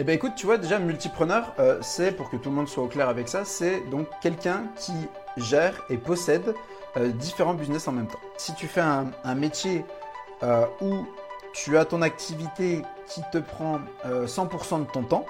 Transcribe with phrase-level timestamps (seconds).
[0.00, 2.82] Eh ben écoute, tu vois déjà multipreneur, euh, c'est pour que tout le monde soit
[2.82, 4.94] au clair avec ça, c'est donc quelqu'un qui
[5.36, 6.54] gère et possède
[6.96, 8.18] euh, différents business en même temps.
[8.38, 9.84] Si tu fais un, un métier
[10.42, 11.06] euh, où
[11.52, 15.26] tu as ton activité qui te prend euh, 100% de ton temps,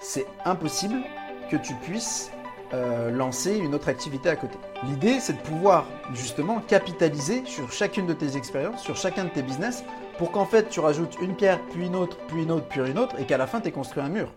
[0.00, 1.02] c'est impossible
[1.50, 2.30] que tu puisses
[2.74, 4.58] euh, lancer une autre activité à côté.
[4.82, 9.42] L'idée, c'est de pouvoir justement capitaliser sur chacune de tes expériences, sur chacun de tes
[9.42, 9.84] business,
[10.18, 12.98] pour qu'en fait tu rajoutes une pierre, puis une autre, puis une autre, puis une
[12.98, 14.32] autre, et qu'à la fin tu aies construit un mur.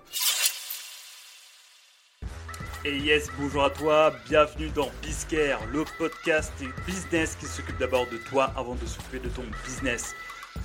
[2.86, 6.54] Et yes, bonjour à toi, bienvenue dans Bizcare, le podcast
[6.86, 10.14] business qui s'occupe d'abord de toi avant de s'occuper de ton business.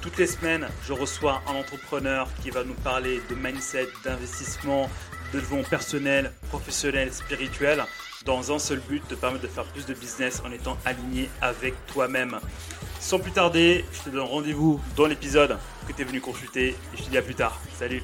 [0.00, 4.88] Toutes les semaines, je reçois un entrepreneur qui va nous parler de mindset, d'investissement,
[5.32, 7.84] développement personnel, professionnel, spirituel,
[8.24, 11.74] dans un seul but, te permettre de faire plus de business en étant aligné avec
[11.86, 12.38] toi-même.
[13.00, 15.58] Sans plus tarder, je te donne rendez-vous dans l'épisode
[15.88, 17.60] que tu es venu consulter et je te dis à plus tard.
[17.74, 18.02] Salut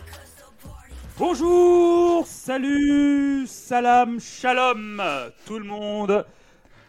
[1.19, 5.03] Bonjour, salut, salam, shalom,
[5.47, 6.25] tout le monde.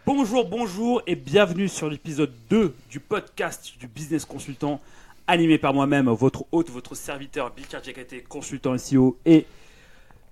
[0.06, 4.82] Bonjour, bonjour et bienvenue sur l'épisode 2 du podcast du business consultant
[5.28, 9.46] animé par moi-même, votre hôte, votre serviteur, Bikar Jakate, consultant SEO et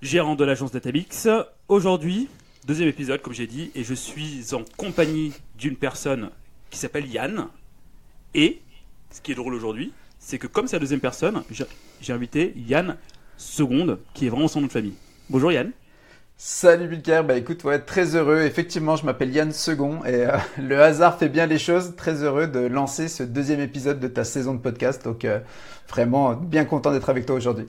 [0.01, 1.27] gérant de l'agence Databix.
[1.67, 2.27] Aujourd'hui,
[2.65, 6.29] deuxième épisode, comme j'ai dit, et je suis en compagnie d'une personne
[6.69, 7.47] qui s'appelle Yann.
[8.33, 8.61] Et
[9.09, 11.43] ce qui est drôle aujourd'hui, c'est que comme c'est la deuxième personne,
[12.01, 12.97] j'ai invité Yann
[13.37, 14.95] Seconde, qui est vraiment son nom de famille.
[15.29, 15.71] Bonjour Yann.
[16.39, 18.41] Salut Bilker, bah écoute, ouais, très heureux.
[18.41, 21.95] Effectivement, je m'appelle Yann Second et euh, le hasard fait bien les choses.
[21.95, 25.03] Très heureux de lancer ce deuxième épisode de ta saison de podcast.
[25.03, 25.39] Donc euh,
[25.89, 27.67] vraiment bien content d'être avec toi aujourd'hui.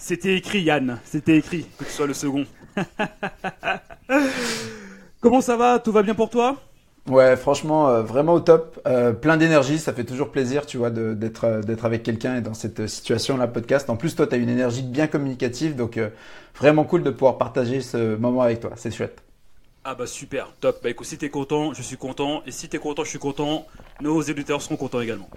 [0.00, 2.46] C'était écrit Yann, c'était écrit que tu sois le second.
[5.20, 5.78] Comment ça va?
[5.78, 6.56] Tout va bien pour toi?
[7.06, 8.80] Ouais, franchement, euh, vraiment au top.
[8.86, 12.40] Euh, plein d'énergie, ça fait toujours plaisir, tu vois, d'être euh, d'être avec quelqu'un et
[12.40, 13.90] dans cette situation-là, podcast.
[13.90, 16.08] En plus, toi, tu as une énergie bien communicative, donc euh,
[16.56, 18.70] vraiment cool de pouvoir partager ce moment avec toi.
[18.76, 19.22] C'est chouette.
[19.84, 20.80] Ah bah super, top.
[20.82, 22.42] Bah écoute, si t'es content, je suis content.
[22.46, 23.66] Et si t'es content, je suis content.
[24.00, 25.28] Nos éditeurs seront contents également.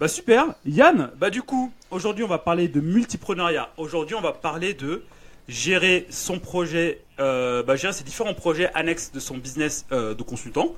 [0.00, 0.56] Bah super.
[0.66, 3.70] Yann, bah du coup, aujourd'hui on va parler de multipreneuriat.
[3.76, 5.04] Aujourd'hui on va parler de
[5.46, 10.22] gérer son projet, euh, bah gérer ses différents projets annexes de son business euh, de
[10.24, 10.74] consultant.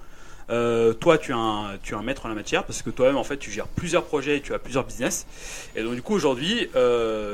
[0.51, 3.17] Euh, toi, tu es, un, tu es un maître en la matière parce que toi-même,
[3.17, 5.27] en fait, tu gères plusieurs projets et tu as plusieurs business.
[5.75, 6.69] Et donc, du coup, aujourd'hui,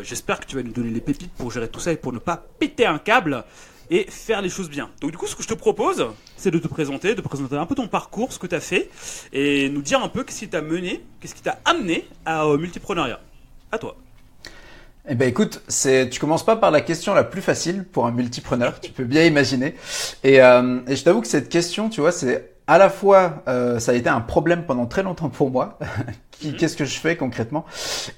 [0.05, 2.21] j'espère que tu vas nous donner les pépites pour gérer tout ça et pour ne
[2.21, 3.45] pas péter un câble
[3.93, 4.89] et faire les choses bien.
[5.03, 6.07] Donc, du coup, ce que je te propose,
[6.39, 8.89] c'est de te présenter, de présenter un peu ton parcours, ce que tu as fait
[9.35, 12.57] et nous dire un peu qu'est-ce qui t'a mené, qu'est-ce qui t'a amené à euh,
[12.57, 13.21] multipreneuriat.
[13.71, 13.97] À toi.
[15.09, 18.13] Eh ben écoute, c'est tu commences pas par la question la plus facile pour un
[18.13, 19.75] multipreneur, tu peux bien imaginer.
[20.25, 23.79] Et, euh, et je t'avoue que cette question, tu vois, c'est à la fois euh,
[23.79, 25.79] ça a été un problème pendant très longtemps pour moi.
[26.45, 26.57] Mhm.
[26.57, 27.65] Qu'est-ce que je fais concrètement?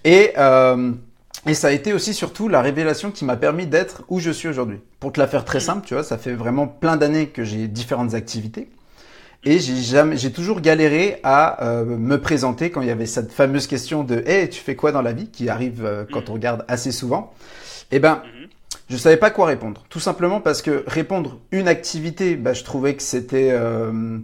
[0.02, 0.92] Et euh,
[1.46, 4.48] et ça a été aussi surtout la révélation qui m'a permis d'être où je suis
[4.48, 4.78] aujourd'hui.
[5.00, 7.68] Pour te la faire très simple, tu vois, ça fait vraiment plein d'années que j'ai
[7.68, 8.68] différentes activités.
[9.46, 13.30] Et j'ai jamais, j'ai toujours galéré à euh, me présenter quand il y avait cette
[13.30, 16.30] fameuse question de "Hey, tu fais quoi dans la vie?" qui arrive euh, quand Mhm.
[16.30, 17.30] on regarde assez souvent.
[17.90, 18.48] Eh ben, Mhm.
[18.88, 19.84] je savais pas quoi répondre.
[19.90, 24.18] Tout simplement parce que répondre une activité, bah, je trouvais que c'était, euh,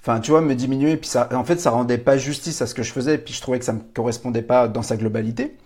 [0.00, 0.96] enfin, tu vois, me diminuer.
[0.96, 3.18] Puis ça, en fait, ça rendait pas justice à ce que je faisais.
[3.18, 5.56] Puis je trouvais que ça me correspondait pas dans sa globalité.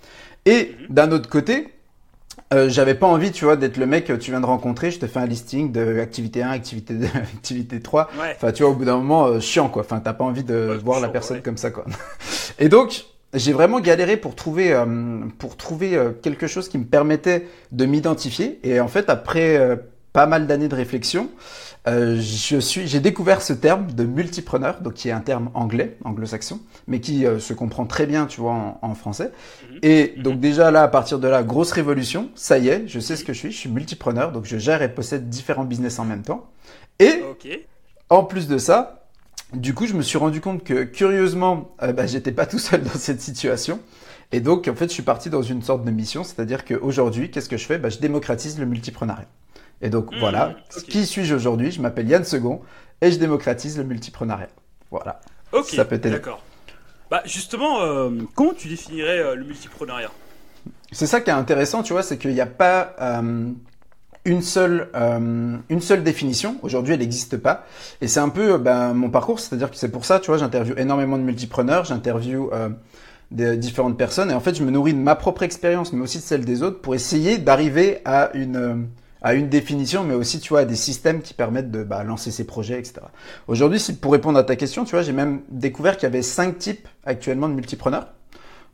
[0.47, 1.69] Et d'un autre côté,
[2.55, 4.91] euh, j'avais pas envie, tu vois, d'être le mec que tu viens de rencontrer.
[4.91, 8.09] Je te fais un listing de activité 1, activité 2, activité 3.
[8.19, 8.33] Ouais.
[8.37, 9.83] Enfin, tu vois, au bout d'un moment, euh, chiant, quoi.
[9.83, 11.43] Enfin, t'as pas envie de Ouais, voir la chiant, personne ouais.
[11.43, 11.85] comme ça, quoi.
[12.59, 14.87] Et donc, j'ai vraiment galéré pour trouver, euh,
[15.39, 18.61] pour trouver euh, quelque chose qui me permettait de m'identifier.
[18.63, 19.77] Et en fait, après euh,
[20.13, 21.29] pas mal d'années de réflexion,
[21.89, 25.97] euh, je suis, j'ai découvert ce terme de multipreneur, donc qui est un terme anglais,
[26.05, 29.33] anglo-saxon, mais qui euh, se comprend très bien, tu vois, en, en français.
[29.71, 29.79] Mhm.
[29.83, 32.31] Et donc déjà là, à partir de là, grosse révolution.
[32.35, 33.53] Ça y est, je sais ce que je suis.
[33.53, 36.51] Je suis multipreneur, donc je gère et possède différents business en même temps.
[36.99, 37.23] Et
[38.09, 39.07] en plus de ça,
[39.53, 42.83] du coup, je me suis rendu compte que curieusement, euh, bah, j'étais pas tout seul
[42.83, 43.81] dans cette situation.
[44.33, 47.49] Et donc, en fait, je suis parti dans une sorte de mission, c'est-à-dire qu'aujourd'hui, qu'est-ce
[47.49, 47.79] que je fais?
[47.79, 49.29] Bah, Je démocratise le multiprenariat.
[49.83, 50.55] Et donc, Mmh, voilà,
[50.89, 51.71] qui suis-je aujourd'hui?
[51.71, 52.63] Je m'appelle Yann Second
[53.01, 54.49] et je démocratise le multiprenariat.
[54.91, 55.21] Voilà.
[55.53, 55.67] Ok.
[55.67, 56.17] Ça peut t'aider.
[56.17, 56.43] D'accord.
[57.11, 60.11] Bah justement, euh, comment tu définirais euh, le multipreneuriat
[60.91, 63.51] C'est ça qui est intéressant, tu vois, c'est qu'il n'y a pas euh,
[64.25, 66.57] une seule une seule définition.
[66.63, 67.65] Aujourd'hui, elle n'existe pas.
[68.01, 70.79] Et c'est un peu ben, mon parcours, c'est-à-dire que c'est pour ça, tu vois, j'interviewe
[70.79, 72.51] énormément de multipreneurs, j'interviewe
[73.31, 76.19] des différentes personnes, et en fait, je me nourris de ma propre expérience, mais aussi
[76.19, 78.87] de celle des autres, pour essayer d'arriver à une
[79.23, 82.31] à une définition, mais aussi, tu vois, à des systèmes qui permettent de bah, lancer
[82.31, 83.01] ses projets, etc.
[83.49, 86.23] Aujourd'hui, si, pour répondre à ta question, tu vois, j'ai même découvert qu'il y avait
[86.23, 88.09] cinq types actuellement de multipreneurs.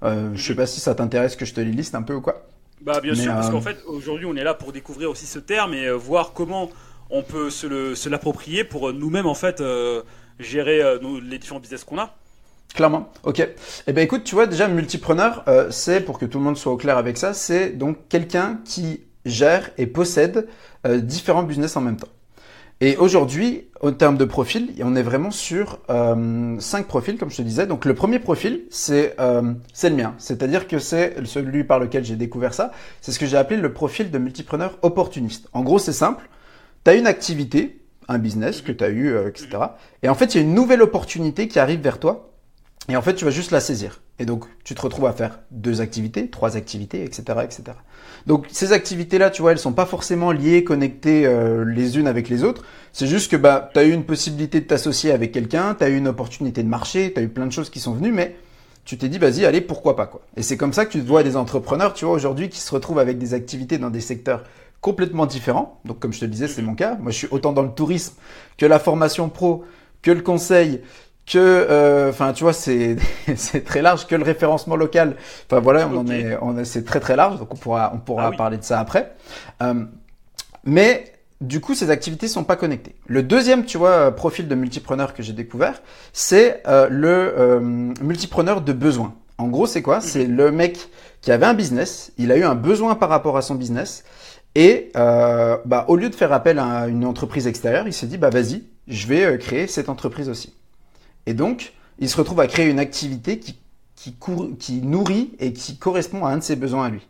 [0.02, 2.20] Euh, je sais pas si ça t'intéresse que je te les liste un peu ou
[2.20, 2.46] quoi.
[2.80, 5.26] Bah bien Mais, sûr, parce euh, qu'en fait aujourd'hui on est là pour découvrir aussi
[5.26, 6.70] ce terme et euh, voir comment
[7.10, 9.62] on peut se l'approprier pour euh, nous-mêmes en fait
[10.40, 12.14] gérer nos- les différents business qu'on a.
[12.74, 13.12] Clairement.
[13.24, 13.46] Ok.
[13.86, 16.72] Eh ben écoute, tu vois déjà multipreneur, euh, c'est pour que tout le monde soit
[16.72, 20.48] au clair avec ça, c'est donc quelqu'un qui gère et possède
[20.86, 22.08] euh, différents business en même temps.
[22.84, 27.36] Et aujourd'hui, au terme de profil, on est vraiment sur euh, cinq profils, comme je
[27.36, 27.64] te disais.
[27.64, 32.04] Donc le premier profil, c'est euh, c'est le mien, c'est-à-dire que c'est celui par lequel
[32.04, 32.72] j'ai découvert ça.
[33.00, 35.48] C'est ce que j'ai appelé le profil de multipreneur opportuniste.
[35.52, 36.28] En gros, c'est simple.
[36.84, 39.48] Tu as une activité, un business que tu as eu, euh, etc.
[40.02, 42.32] Et en fait, il y a une nouvelle opportunité qui arrive vers toi.
[42.88, 44.01] Et en fait, tu vas juste la saisir.
[44.18, 47.62] Et donc, tu te retrouves à faire deux activités, trois activités, etc., etc.
[48.26, 52.28] Donc, ces activités-là, tu vois, elles sont pas forcément liées, connectées euh, les unes avec
[52.28, 52.62] les autres.
[52.92, 55.88] C'est juste que bah, tu as eu une possibilité de t'associer avec quelqu'un, tu as
[55.88, 58.36] eu une opportunité de marché, tu as eu plein de choses qui sont venues, mais
[58.84, 60.20] tu t'es dit, vas-y, allez, pourquoi pas, quoi.
[60.36, 62.98] Et c'est comme ça que tu vois des entrepreneurs, tu vois, aujourd'hui, qui se retrouvent
[62.98, 64.44] avec des activités dans des secteurs
[64.80, 65.80] complètement différents.
[65.84, 66.96] Donc, comme je te le disais, c'est mon cas.
[66.96, 68.14] Moi, je suis autant dans le tourisme
[68.58, 69.64] que la formation pro,
[70.02, 70.82] que le conseil,
[71.26, 72.96] que, euh, enfin, tu vois, c'est
[73.36, 75.16] c'est très large, que le référencement local.
[75.50, 76.10] Enfin voilà, on en Ok.
[76.10, 77.38] est, on est, c'est très très large.
[77.38, 78.36] Donc on pourra, on pourra Ah oui.
[78.36, 79.14] parler de ça après.
[79.62, 79.84] Euh,
[80.64, 82.94] mais du coup, ces activités sont pas connectées.
[83.06, 85.82] Le deuxième, tu vois, profil de multipreneur que j'ai découvert,
[86.12, 87.08] c'est euh, le
[87.38, 89.14] euh, multipreneur de besoin.
[89.38, 90.00] En gros, c'est quoi?
[90.00, 90.78] C'est le mec
[91.20, 94.04] qui avait un business, il a eu un besoin par rapport à son business,
[94.54, 98.18] et euh, bah, au lieu de faire appel à une entreprise extérieure, il s'est dit
[98.18, 100.54] bah vas-y, je vais euh, créer cette entreprise aussi.
[101.26, 103.58] Et donc, il se retrouve à créer une activité qui,
[103.96, 107.06] qui, court- qui nourrit et qui correspond à un de ses besoins à lui.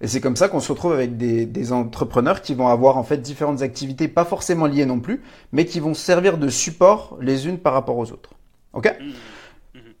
[0.00, 3.04] Et c'est comme ça qu'on se retrouve avec des, des entrepreneurs qui vont avoir en
[3.04, 5.22] fait différentes activités, pas forcément liées non plus,
[5.52, 8.30] mais qui vont servir de support les unes par rapport aux autres.
[8.72, 8.92] Ok?
[8.98, 9.12] Mmh.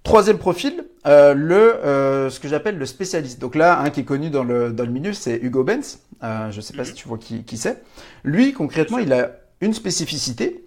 [0.02, 1.54] Troisième profil, euh, le
[1.84, 3.40] euh, ce que j'appelle le spécialiste.
[3.40, 6.00] Donc là, un qui est connu dans le dans le milieu, c'est Hugo Benz.
[6.24, 6.88] Euh, je sais pas Mhm.
[6.88, 7.82] si tu vois qui qui c'est.
[8.24, 10.64] Lui, concrètement, il a une spécificité.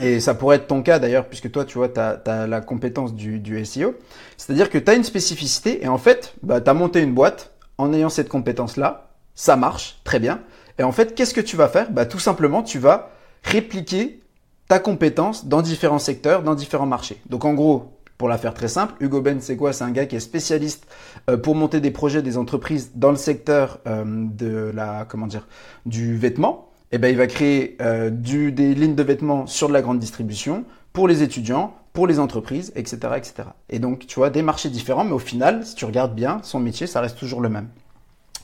[0.00, 3.14] Et ça pourrait être ton cas d'ailleurs, puisque toi, tu vois, tu as, la compétence
[3.14, 3.94] du, du SEO.
[4.36, 7.52] C'est-à-dire que tu as une spécificité et en fait, bah, tu as monté une boîte
[7.78, 9.10] en ayant cette compétence-là.
[9.34, 10.40] Ça marche, très bien.
[10.78, 11.90] Et en fait, qu'est-ce que tu vas faire?
[11.90, 13.10] Bah, Tout simplement, tu vas
[13.42, 14.20] répliquer
[14.68, 17.20] ta compétence dans différents secteurs, dans différents marchés.
[17.28, 19.72] Donc en gros, pour la faire très simple, Hugo Ben, c'est quoi?
[19.72, 20.86] C'est un gars qui est spécialiste
[21.28, 25.46] euh, pour monter des projets, des entreprises dans le secteur euh, de la, comment dire,
[25.84, 26.70] du vêtement.
[26.92, 29.98] Et ben, il va créer euh, du, des lignes de vêtements sur de la grande
[29.98, 33.34] distribution pour les étudiants, pour les entreprises, etc., etc.
[33.70, 36.60] Et donc, tu vois, des marchés différents, mais au final, si tu regardes bien, son
[36.60, 37.68] métier, ça reste toujours le même.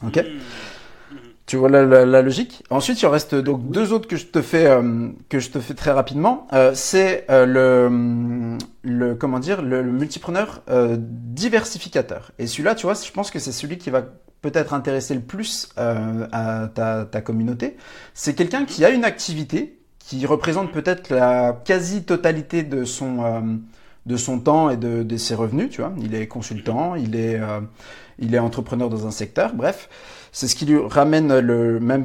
[0.06, 0.16] Ok?
[0.18, 1.16] Mmh.
[1.46, 2.62] tu vois la, la- la logique?
[2.70, 5.74] Ensuite, il reste donc deux autres que je te fais euh, que je te fais
[5.74, 6.46] très rapidement.
[6.52, 10.62] Euh, c'est euh, le le comment dire le, le multipreneur
[10.98, 12.32] diversificateur.
[12.38, 14.04] Et celui-là, tu vois, je pense que c'est celui qui va
[14.42, 17.76] peut-être intéresser le plus euh, à ta, ta communauté.
[18.14, 23.40] C'est quelqu'un qui a une activité qui représente peut-être la quasi-totalité de son euh,
[24.06, 25.70] de son temps et de, de ses revenus.
[25.70, 27.60] Tu vois, il est consultant, il est euh,
[28.18, 29.54] il est entrepreneur dans un secteur.
[29.54, 29.88] Bref,
[30.32, 32.04] c'est ce qui lui ramène le même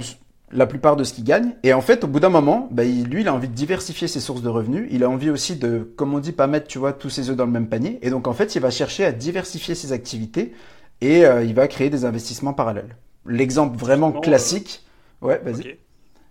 [0.51, 1.55] la plupart de ce qu'il gagne.
[1.63, 4.19] Et en fait, au bout d'un moment, bah, lui, il a envie de diversifier ses
[4.19, 4.87] sources de revenus.
[4.91, 7.35] Il a envie aussi de, comme on dit, pas mettre, tu vois, tous ses œufs
[7.35, 7.99] dans le même panier.
[8.01, 10.53] Et donc, en fait, il va chercher à diversifier ses activités
[11.01, 12.95] et euh, il va créer des investissements parallèles.
[13.25, 14.83] L'exemple vraiment Bon, classique.
[15.21, 15.77] Ouais, vas-y.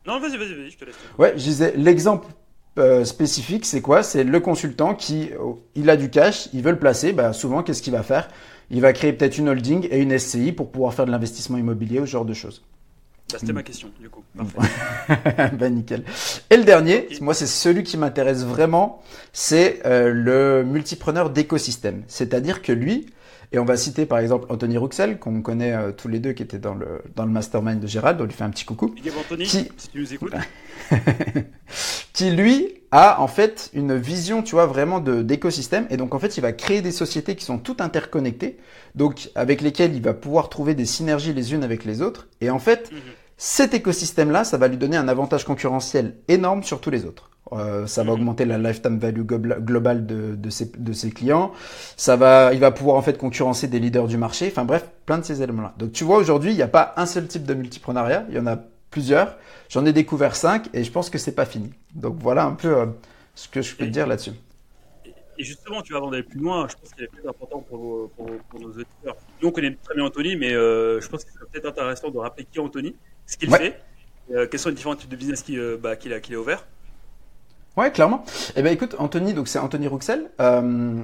[0.06, 0.94] Non, vas-y, vas-y, vas-y, je te laisse.
[1.18, 2.28] Ouais, je disais, l'exemple
[2.78, 4.02] euh, spécifique, c'est quoi?
[4.02, 7.12] C'est le consultant qui, oh, il a du cash, il veut le placer.
[7.12, 8.28] Bah, souvent, qu'est-ce qu'il va faire?
[8.70, 12.00] Il va créer peut-être une holding et une SCI pour pouvoir faire de l'investissement immobilier
[12.00, 12.62] ou ce genre de choses.
[13.30, 14.22] Bah, C'était ma question, du coup.
[14.36, 15.50] Parfait.
[15.56, 16.04] bah nickel.
[16.50, 19.02] Et le dernier, moi c'est celui qui m'intéresse vraiment,
[19.32, 22.02] c'est euh, le multipreneur d'écosystème.
[22.08, 23.06] C'est-à-dire que lui,
[23.52, 26.42] et on va citer par exemple Anthony Rouxel, qu'on connaît euh, tous les deux, qui
[26.42, 29.08] était dans le, dans le mastermind de Gérald, on lui fait un petit coucou, Big
[29.08, 30.32] up, Anthony, Qui- si tu nous écoutes.
[32.12, 36.18] qui lui a en fait une vision, tu vois, vraiment de d'écosystème, et donc en
[36.18, 38.58] fait il va créer des sociétés qui sont toutes interconnectées,
[38.94, 42.50] donc avec lesquelles il va pouvoir trouver des synergies les unes avec les autres, et
[42.50, 42.98] en fait Mhm.
[43.36, 47.30] Cet écosystème-là, ça va lui donner un avantage concurrentiel énorme sur tous les autres.
[47.52, 51.52] Euh, ça va augmenter la lifetime value globale de, de, ses, de ses clients.
[51.96, 54.46] Ça va, il va pouvoir en fait concurrencer des leaders du marché.
[54.48, 55.74] Enfin bref, plein de ces éléments-là.
[55.78, 58.24] Donc tu vois, aujourd'hui, il n'y a pas un seul type de multipreneuriat.
[58.30, 58.58] Il y en a
[58.90, 59.36] plusieurs.
[59.68, 61.70] J'en ai découvert cinq et je pense que c'est pas fini.
[61.94, 62.86] Donc voilà un peu euh,
[63.34, 64.32] ce que je peux te dire là-dessus.
[65.36, 67.78] Et justement, tu vas avant d'aller plus loin, je pense qu'il est plus important pour,
[67.78, 69.16] vos- pour, pour nos auditeurs.
[69.42, 72.18] Nous, on connaît très bien Anthony, mais euh, je pense qu'il serait peut-être intéressant de
[72.18, 72.94] rappeler qui est Anthony,
[73.26, 73.58] ce qu'il Ouais.
[74.30, 76.64] fait, quels sont les différents types de business qu'il bah, qu'il a, qu'il a ouvert.
[77.76, 78.24] Ouais, clairement.
[78.54, 80.94] Eh ben écoute, Anthony, donc c'est Anthony Rouxel, euh,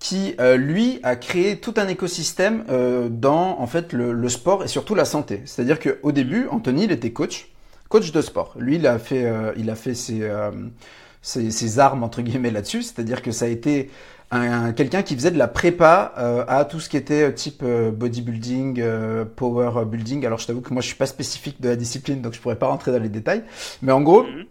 [0.00, 4.64] qui euh, lui a créé tout un écosystème euh, dans en fait le, le, sport
[4.64, 5.42] et surtout la santé.
[5.44, 7.48] C'est-à-dire qu'au début, Anthony, il était coach,
[7.88, 8.54] coach de sport.
[8.58, 10.50] Lui, il a fait, euh, il a fait ses, euh,
[11.22, 12.82] ses, ses armes entre guillemets là-dessus.
[12.82, 13.88] C'est-à-dire que ça a été
[14.32, 17.92] un, quelqu'un qui faisait de la prépa euh, à tout ce qui était type euh,
[17.92, 20.26] bodybuilding, euh, power building.
[20.26, 22.56] Alors je t'avoue que moi je suis pas spécifique de la discipline, donc je pourrais
[22.58, 23.44] pas rentrer dans les détails.
[23.82, 24.44] Mais en gros, Mhm.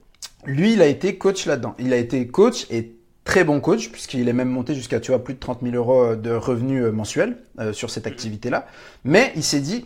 [0.45, 1.75] Lui, il a été coach là-dedans.
[1.79, 5.23] Il a été coach et très bon coach, puisqu'il est même monté jusqu'à, tu vois,
[5.23, 8.67] plus de 30 000 euros de revenus euh, mensuels euh, sur cette activité-là.
[9.03, 9.85] Mais il s'est dit,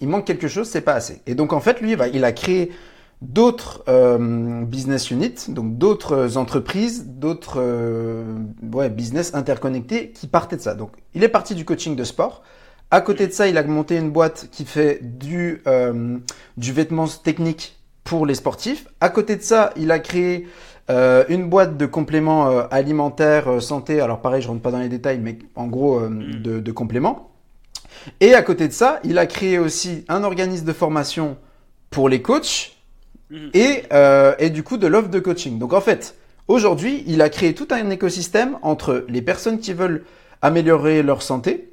[0.00, 1.20] il manque quelque chose, c'est pas assez.
[1.26, 2.70] Et donc, en fait, lui, bah, il a créé
[3.22, 8.24] d'autres euh, business units, donc d'autres entreprises, d'autres euh,
[8.72, 10.74] ouais, business interconnectés qui partaient de ça.
[10.74, 12.42] Donc, il est parti du coaching de sport.
[12.90, 16.18] À côté de ça, il a monté une boîte qui fait du, euh,
[16.56, 18.86] du vêtement technique pour les sportifs.
[19.00, 20.48] À côté de ça, il a créé
[20.88, 24.00] euh, une boîte de compléments euh, alimentaires euh, santé.
[24.00, 26.42] Alors pareil, je rentre pas dans les détails, mais en gros euh, Mm.
[26.42, 27.30] de, de compléments.
[28.20, 31.36] Et à côté de ça, il a créé aussi un organisme de formation
[31.90, 32.72] pour les coachs
[33.30, 33.50] Mhm.
[33.54, 35.58] et, euh, et du coup de l'offre de coaching.
[35.58, 36.14] Donc en fait,
[36.46, 40.04] aujourd'hui, il a créé tout un écosystème entre les personnes qui veulent
[40.42, 41.72] améliorer leur santé,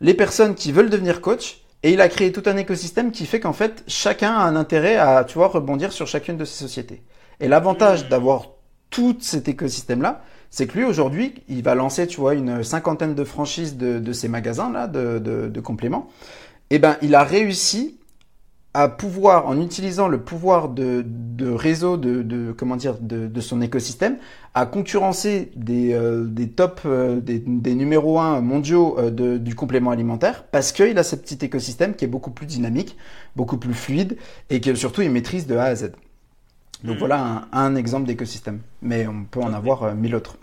[0.00, 3.40] les personnes qui veulent devenir coach, et il a créé tout un écosystème qui fait
[3.40, 7.04] qu'en fait, chacun a un intérêt à, tu vois, rebondir sur chacune de ces sociétés.
[7.40, 8.08] Et l'avantage Mhm.
[8.08, 8.48] d'avoir
[8.90, 13.24] tout cet écosystème-là, c'est que lui, aujourd'hui, il va lancer, tu vois, une cinquantaine de
[13.24, 16.08] franchises de, de ces magasins-là, de, de, de compléments.
[16.70, 17.98] Et ben, il a réussi
[18.74, 23.40] à pouvoir, en utilisant le pouvoir de, de réseau, de, de comment dire, de, de
[23.40, 24.18] son écosystème,
[24.52, 29.54] à concurrencer des, euh, des top, euh, des, des numéros 1 mondiaux euh, de, du
[29.54, 32.96] complément alimentaire, parce qu'il a ce petit écosystème qui est beaucoup plus dynamique,
[33.36, 34.16] beaucoup plus fluide,
[34.50, 35.92] et que surtout il maîtrise de A à Z.
[36.84, 36.98] Donc Mhm.
[36.98, 40.38] voilà un, un exemple d'écosystème, mais on peut en avoir mille autres.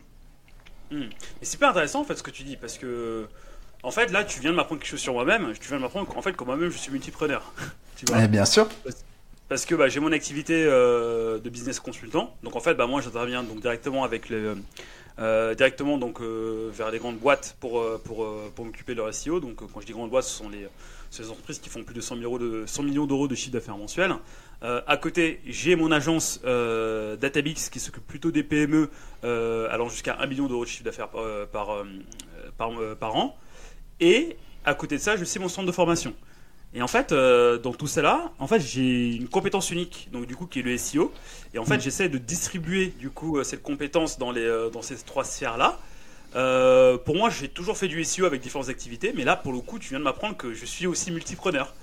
[1.41, 3.27] Et c'est super intéressant en fait ce que tu dis parce que
[3.83, 5.53] en fait là tu viens de m'apprendre quelque chose sur moi-même.
[5.59, 7.53] Tu viens de m'apprendre qu'en fait que moi-même je suis multipreneur.
[7.95, 8.67] tu vois Eh bien sûr.
[9.49, 12.33] Parce que bah, j'ai mon activité euh, de business consultant.
[12.41, 14.53] Donc en fait, bah, moi j'interviens donc directement avec les,
[15.19, 18.99] euh, directement donc euh, vers les grandes boîtes pour euh, pour euh, pour m'occuper de
[18.99, 19.39] leur SEO.
[19.39, 20.67] Donc euh, quand je dis grandes boîtes, ce sont les
[21.09, 23.51] ces entreprises qui font plus de 100, 000 euros de 100 millions d'euros de chiffre
[23.51, 24.13] d'affaires mensuel.
[24.63, 28.89] Euh, à côté, j'ai mon agence euh, Databix qui s'occupe plutôt des PME,
[29.25, 31.83] euh, allant jusqu'à 1 million d'euros de chiffre d'affaires par, euh, par, euh,
[32.57, 33.35] par, euh, par an.
[34.01, 36.13] Et à côté de ça, je sais mon centre de formation.
[36.73, 40.35] Et en fait, euh, dans tout cela, en fait, j'ai une compétence unique, donc du
[40.35, 41.13] coup, qui est le SEO.
[41.53, 41.81] Et en fait, Mm.
[41.81, 45.79] j'essaie de distribuer du coup euh, cette compétence dans les euh, dans ces trois sphères-là.
[46.35, 49.59] Euh, pour moi, j'ai toujours fait du SEO avec différentes activités, mais là, pour le
[49.59, 51.73] coup, tu viens de m'apprendre que je suis aussi multipreneur.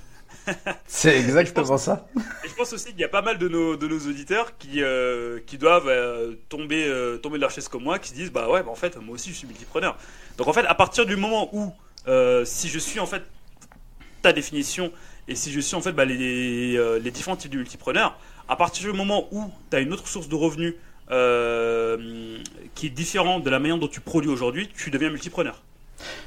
[0.86, 2.06] C'est exactement ça.
[2.44, 4.82] Et je pense aussi qu'il y a pas mal de nos, de nos auditeurs qui,
[4.82, 6.90] euh, qui doivent euh, tomber,
[7.22, 9.14] tomber de leur chaise comme moi, qui se disent bah ouais, bah en fait, moi
[9.16, 9.98] aussi je suis multipreneur.
[10.38, 11.72] Donc en fait, à partir du moment où,
[12.08, 13.22] euh, si je suis en fait
[14.22, 14.90] ta définition
[15.28, 18.56] et si je suis en fait bah, les, euh, les différents types de multipreneurs, à
[18.56, 20.74] partir du moment où tu as une autre source de revenus
[21.10, 22.38] euh,
[22.74, 25.62] qui est différente de la manière dont tu produis aujourd'hui, tu deviens multipreneur.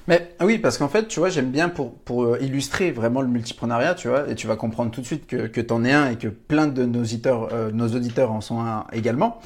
[0.07, 4.09] Mais oui, parce qu'en fait, tu vois, j'aime bien pour, illustrer vraiment le multipreneuriat, tu
[4.09, 6.27] vois, et tu vas comprendre tout de suite que, que t'en es un et que
[6.27, 9.39] plein de nos auditeurs, nos auditeurs en sont un également.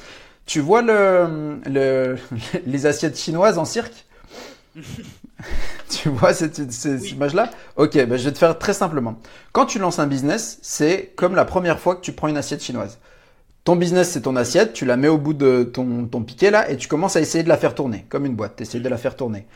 [0.44, 2.16] Tu vois le, le,
[2.66, 4.05] les assiettes chinoises en cirque?
[5.88, 7.10] Tu vois cette, cette Oui.
[7.10, 7.50] image-là?
[7.76, 9.16] Ok, ben je vais te faire très simplement.
[9.52, 12.62] Quand tu lances un business, c'est comme la première fois que tu prends une assiette
[12.62, 12.98] chinoise.
[13.64, 16.70] Ton business, c'est ton assiette, tu la mets au bout de ton, ton piquet là,
[16.70, 18.88] et tu commences à essayer de la faire tourner, comme une boîte, tu essayes de
[18.88, 19.46] la faire tourner.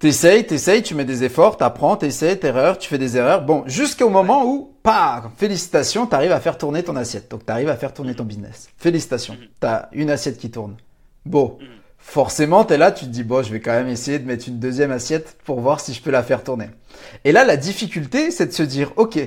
[0.00, 3.42] T'essayes, t'essayes, tu mets des efforts, t'apprends, t'essayes, t'erreurs, tu fais des erreurs.
[3.42, 7.30] Bon, jusqu'au moment où, paf, félicitations, t'arrives à faire tourner ton assiette.
[7.30, 8.68] Donc t'arrives à faire tourner ton business.
[8.76, 9.46] Félicitations, Mhm.
[9.60, 10.76] t'as une assiette qui tourne.
[11.24, 11.56] Bon,
[12.04, 14.58] Forcément, t'es là, tu te dis, bon, je vais quand même essayer de mettre une
[14.58, 16.66] deuxième assiette pour voir si je peux la faire tourner.
[17.24, 19.20] Et là, la difficulté, c'est de se dire, ok,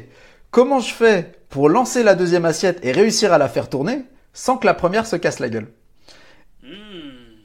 [0.52, 4.04] comment je fais pour lancer la deuxième assiette et réussir à la faire tourner
[4.34, 5.68] sans que la première se casse la gueule?
[6.64, 7.38] Hmm.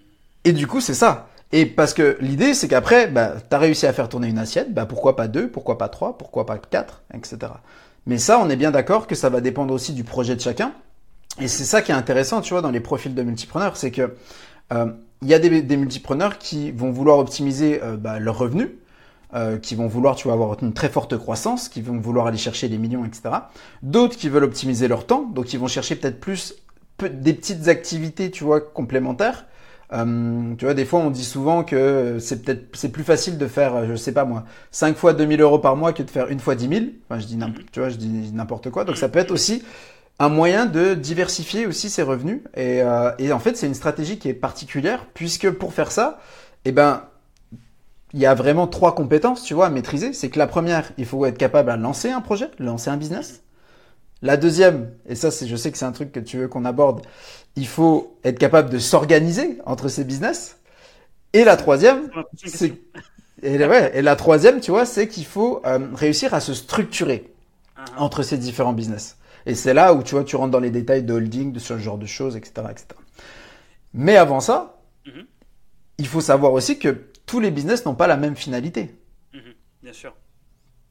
[0.44, 1.28] et du coup, c'est ça.
[1.52, 4.74] Et parce que l'idée, c'est qu'après, bah, tu as réussi à faire tourner une assiette,
[4.74, 7.38] bah, pourquoi pas deux, pourquoi pas trois, pourquoi pas quatre, etc.
[8.06, 10.72] Mais ça, on est bien d'accord que ça va dépendre aussi du projet de chacun.
[11.40, 14.16] Et c'est ça qui est intéressant, tu vois, dans les profils de multipreneurs, c'est que
[14.72, 14.86] euh,
[15.22, 18.68] il y a des, des multipreneurs qui vont vouloir optimiser euh, bah, leurs revenus,
[19.34, 22.38] euh, qui vont vouloir, tu vois, avoir une très forte croissance, qui vont vouloir aller
[22.38, 23.30] chercher les millions, etc.
[23.82, 26.54] D'autres qui veulent optimiser leur temps, donc ils vont chercher peut-être plus
[27.00, 29.46] des petites activités, tu vois, complémentaires.
[29.92, 33.46] Euh, tu vois, des fois, on dit souvent que c'est peut-être c'est plus facile de
[33.46, 36.28] faire, euh, je sais pas moi, 5 fois 2000 euros par mois que de faire
[36.28, 36.80] une fois 10 000.
[37.08, 37.54] Enfin, je dis Mhm.
[37.72, 38.84] tu vois, je dis n'importe quoi.
[38.84, 39.62] Donc, ça peut être aussi
[40.20, 42.42] un moyen de diversifier aussi ses revenus.
[42.56, 46.20] Et, euh, et en fait, c'est une stratégie qui est particulière puisque pour faire ça,
[46.66, 47.04] eh ben,
[48.12, 50.12] il y a vraiment trois compétences, tu vois, à maîtriser.
[50.12, 53.42] C'est que la première, il faut être capable à lancer un projet, lancer un business.
[54.22, 56.64] La deuxième, et ça, c'est, je sais que c'est un truc que tu veux qu'on
[56.66, 57.02] aborde,
[57.56, 60.58] il faut être capable de s'organiser entre ces business.
[61.32, 62.10] Et la troisième,
[62.44, 62.74] c'est,
[63.42, 67.32] et, ouais, et la troisième, tu vois, c'est qu'il faut euh, réussir à se structurer
[67.76, 69.16] Ah, entre ces différents business.
[69.46, 71.78] Et c'est là où tu vois, tu rentres dans les détails de holding, de ce
[71.78, 72.86] genre de choses, etc., etc.
[73.94, 75.26] Mais avant ça, Mhm.
[75.98, 78.94] il faut savoir aussi que tous les business n'ont pas la même finalité.
[79.32, 80.12] mhm, Bien sûr.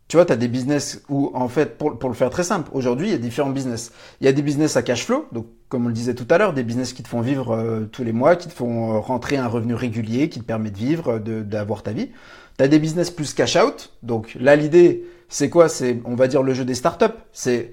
[0.08, 2.72] Tu vois, tu as des business où, en fait, pour, pour le faire très simple,
[2.74, 3.92] aujourd'hui, il y a différents business.
[4.22, 6.40] Il y a des business à cash flow, donc comme on le disait tout à
[6.40, 9.00] l'heure, des business qui te font vivre euh, tous les mois, qui te font euh,
[9.00, 12.10] rentrer un revenu régulier, qui te permet de vivre, d'avoir ta vie.
[12.58, 15.70] Tu as des business plus cash out, donc là, l'idée, c'est quoi?
[15.70, 17.06] C'est, on va dire, le jeu des startups.
[17.32, 17.72] C'est,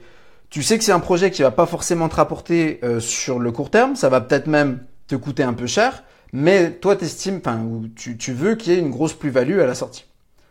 [0.50, 3.52] tu sais que c'est un projet qui va pas forcément te rapporter euh, sur le
[3.52, 7.62] court terme, ça va peut-être même te coûter un peu cher, mais toi, t'estimes, enfin,
[7.62, 10.04] ou tu, tu veux qu'il y ait une grosse plus-value à la sortie.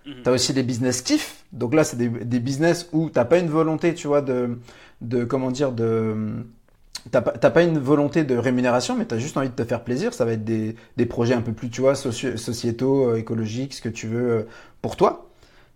[0.05, 0.13] Mhm.
[0.23, 1.45] T'as aussi des business kiff.
[1.51, 4.59] Donc là, c'est des, des business où t'as pas une volonté, tu vois, de,
[5.01, 6.15] de comment dire, de,
[7.11, 10.13] t'as pas, pas une volonté de rémunération, mais t'as juste envie de te faire plaisir.
[10.13, 13.81] Ça va être des, des projets un peu plus, tu vois, sociétaux, euh, écologiques, ce
[13.81, 14.43] que tu veux euh,
[14.81, 15.29] pour toi.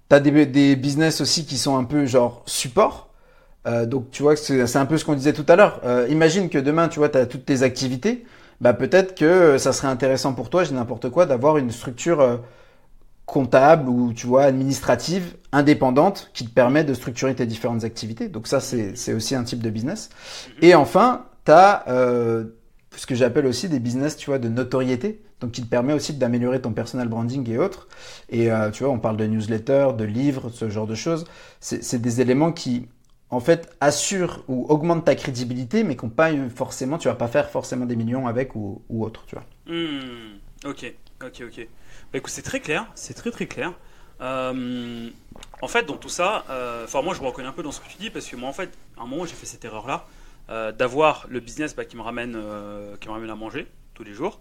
[0.10, 3.09] T'as des, des business aussi qui sont un peu genre support.
[3.70, 5.82] Euh, donc tu vois, c'est c'est un peu ce qu'on disait tout à l'heure.
[5.86, 8.26] Euh, imagine que demain, tu vois, t'as toutes tes activités.
[8.62, 12.20] Bah peut-être que euh, ça serait intéressant pour toi, j'ai n'importe quoi, d'avoir une structure
[12.22, 12.38] euh,
[13.26, 18.28] comptable ou tu vois administrative indépendante qui te permet de structurer tes différentes activités.
[18.28, 20.10] Donc ça c'est c'est aussi un type de business.
[20.62, 21.86] Et enfin, tu as
[22.96, 25.22] ce que j'appelle aussi des business, tu vois, de notoriété.
[25.42, 27.88] Donc qui te permet aussi d'améliorer ton personal branding et autres.
[28.30, 31.26] Et euh, tu vois, on parle de newsletter, de livres, ce genre de choses.
[31.62, 32.88] C'est des éléments qui
[33.29, 37.50] en fait assurent ou augmentent ta crédibilité, mais qu'on pas forcément, tu vas pas faire
[37.50, 39.45] forcément des millions avec ou, autre, tu vois.
[39.67, 40.93] Hmm, ok,
[41.24, 41.67] ok, ok.
[42.12, 43.74] Bah écoute, c'est très clair, c'est très très clair.
[44.21, 45.09] Euh,
[45.62, 47.79] en fait, dans tout ça, euh, enfin moi je me reconnais un peu dans ce
[47.79, 50.07] que tu dis parce que moi en fait, à un moment j'ai fait cette erreur-là
[50.50, 52.38] euh, d'avoir le business bah, qui me ramène,
[53.00, 54.39] qui me ramène à manger tous les jours.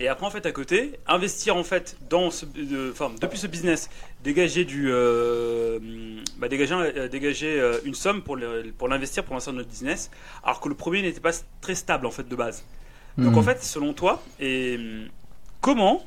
[0.00, 3.48] Et après en fait à côté, investir en fait dans ce, de- enfin depuis ce
[3.48, 3.90] business,
[4.22, 5.80] dégager du, euh,
[6.38, 9.70] bah, dégager, euh, dégager euh, une somme pour le- pour l'investir pour l'instant dans notre
[9.70, 10.10] business,
[10.44, 12.64] alors que le premier n'était pas très stable en fait de base.
[13.16, 14.78] Donc en fait, selon toi, et
[15.60, 16.04] comment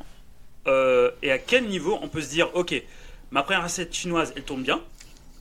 [0.68, 2.82] euh, et à quel niveau on peut se dire, ok,
[3.32, 4.80] ma première recette chinoise, elle tourne bien.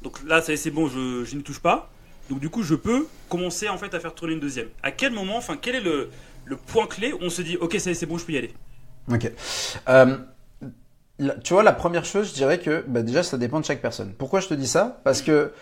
[0.03, 1.89] Donc là, ça y est, c'est bon, je, je n'y touche pas.
[2.29, 4.69] Donc du coup, je peux commencer en fait à faire tourner une deuxième.
[4.83, 6.11] À quel moment, enfin, quel est le,
[6.51, 8.33] le point clé où on se dit, ok, ça y est, c'est bon, je peux
[8.33, 8.53] y aller.
[9.11, 9.31] Ok.
[9.89, 10.17] Euh,
[11.19, 13.81] la- tu vois, la première chose, je dirais que bah, déjà, ça dépend de chaque
[13.81, 14.13] personne.
[14.19, 15.01] Pourquoi je te dis ça?
[15.05, 15.53] Parce que,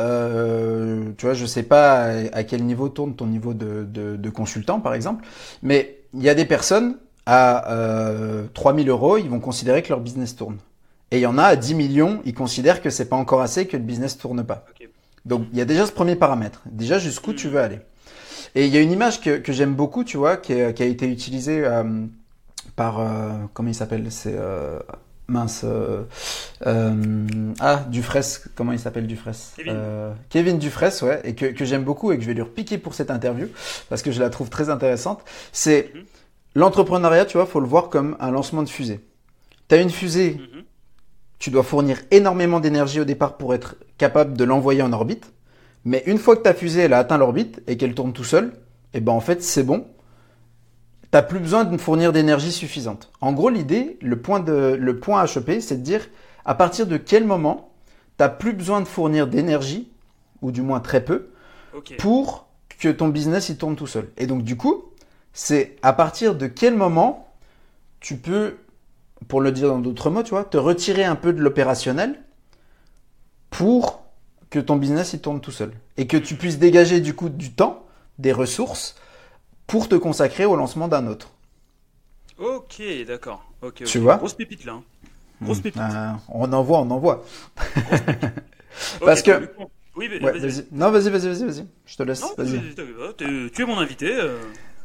[0.00, 4.16] euh, tu vois, je sais pas à, à quel niveau tourne ton niveau de, de,
[4.16, 5.24] de consultant, par exemple,
[5.62, 10.00] mais il y a des personnes à euh, 3000 euros, ils vont considérer que leur
[10.00, 10.58] business tourne.
[11.10, 13.66] Et il y en a à 10 millions, ils considèrent que c'est pas encore assez,
[13.66, 14.64] que le business tourne pas.
[15.24, 16.62] Donc, il y a déjà ce premier paramètre.
[16.66, 17.80] Déjà, jusqu'où tu veux aller.
[18.54, 20.82] Et il y a une image que, que j'aime beaucoup, tu vois, qui, est- qui
[20.82, 21.84] a été utilisée euh,
[22.76, 24.78] par euh, comment il s'appelle C'est euh,
[25.28, 25.62] mince.
[25.64, 26.02] euh,
[26.66, 27.26] euh,
[27.60, 28.50] ah, Dufresne.
[28.54, 29.72] Comment il s'appelle Dufresne Kevin.
[29.74, 32.76] Euh, Kevin Dufresne, ouais, et que, que j'aime beaucoup et que je vais lui repiquer
[32.78, 33.48] pour cette interview
[33.88, 35.22] parce que je la trouve très intéressante.
[35.52, 36.02] C'est Mhm.
[36.56, 39.00] l'entrepreneuriat, tu vois, faut le voir comme un lancement de fusée.
[39.68, 40.62] T'as une fusée, Mhm.
[41.38, 45.32] tu dois fournir énormément d'énergie au départ pour être capable de l'envoyer en orbite.
[45.84, 48.52] Mais une fois que ta fusée elle a atteint l'orbite et qu'elle tourne tout seul,
[48.94, 49.86] et ben en fait c'est bon.
[51.10, 53.10] T'as plus besoin de fournir d'énergie suffisante.
[53.20, 56.08] En gros, l'idée, le point de, le point à choper, c'est de dire
[56.46, 57.70] à partir de quel moment
[58.16, 59.90] t'as plus besoin de fournir d'énergie,
[60.40, 61.30] ou du moins très peu,
[61.98, 62.46] pour
[62.78, 64.10] que ton business il tourne tout seul.
[64.16, 64.84] Et donc du coup,
[65.32, 67.32] c'est à partir de quel moment
[68.00, 68.56] tu peux,
[69.28, 72.22] pour le dire dans d'autres mots, tu vois, te retirer un peu de l'opérationnel
[73.50, 74.01] pour
[74.52, 77.52] que ton business il tourne tout seul et que tu puisses dégager du coup du
[77.52, 77.86] temps,
[78.18, 78.94] des ressources
[79.66, 81.30] pour te consacrer au lancement d'un autre.
[82.38, 83.42] Ok, d'accord.
[83.62, 83.84] Ok.
[83.84, 84.74] Tu vois Grosse pépite là.
[84.74, 84.82] hein.
[85.40, 85.80] Grosse pépite.
[85.80, 87.24] Euh, on en voit, on en voit.
[89.00, 89.50] Ok, parce que-
[89.96, 90.40] Oui, mais Ouais, vas-y.
[90.40, 90.64] vas-y.
[90.72, 91.66] Non, vas-y, vas-y, vas-y, vas-y.
[91.84, 92.22] Je te laisse.
[92.22, 92.60] Non, Vas-y.
[93.52, 94.14] tu es mon invité.
[94.14, 94.38] euh,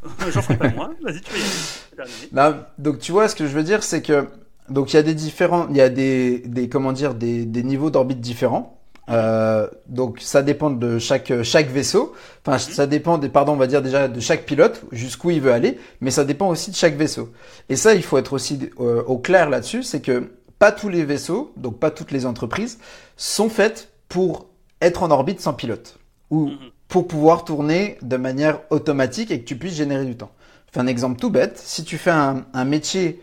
[0.32, 0.92] J'en ferai pas moi.
[1.02, 2.38] Vas-y, tu peux y
[2.78, 4.28] donc tu vois, ce que je veux dire, c'est que
[4.70, 7.64] donc il y a des différents, il y a des, des comment dire, des, des
[7.64, 8.77] niveaux d'orbite différents.
[9.10, 12.14] Euh, donc ça dépend de chaque chaque vaisseau.
[12.46, 15.54] Enfin, ça dépend des, pardon, on va dire déjà de chaque pilote jusqu'où il veut
[15.54, 17.32] aller, mais ça dépend aussi de chaque vaisseau.
[17.70, 21.04] Et ça, il faut être aussi euh, au clair là-dessus, c'est que pas tous les
[21.04, 22.80] vaisseaux, donc pas toutes les entreprises,
[23.16, 24.48] sont faites pour
[24.82, 26.58] être en orbite sans pilote ou Mhm.
[26.88, 30.32] pour pouvoir tourner de manière automatique et que tu puisses générer du temps.
[30.72, 31.58] Fais un exemple tout bête.
[31.58, 33.22] Si tu fais un, métier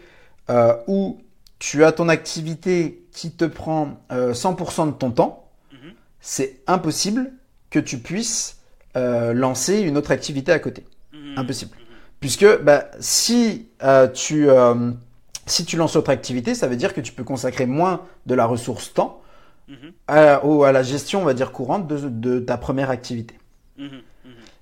[0.51, 1.19] euh, où
[1.59, 5.44] tu as ton activité qui te prend 100% de ton temps, mhm.
[6.27, 7.33] C'est impossible
[7.71, 8.59] que tu puisses
[8.95, 10.85] lancer une autre activité à côté.
[11.13, 11.39] Mhm.
[11.39, 11.77] Impossible.
[12.21, 13.69] Puisque bah, si
[14.15, 14.49] tu
[15.47, 18.47] si tu lances autre activité, ça veut dire que tu peux consacrer moins de la
[18.47, 19.21] ressource temps
[20.07, 23.37] à, à, la gestion, on va dire, courante de, ta première activité.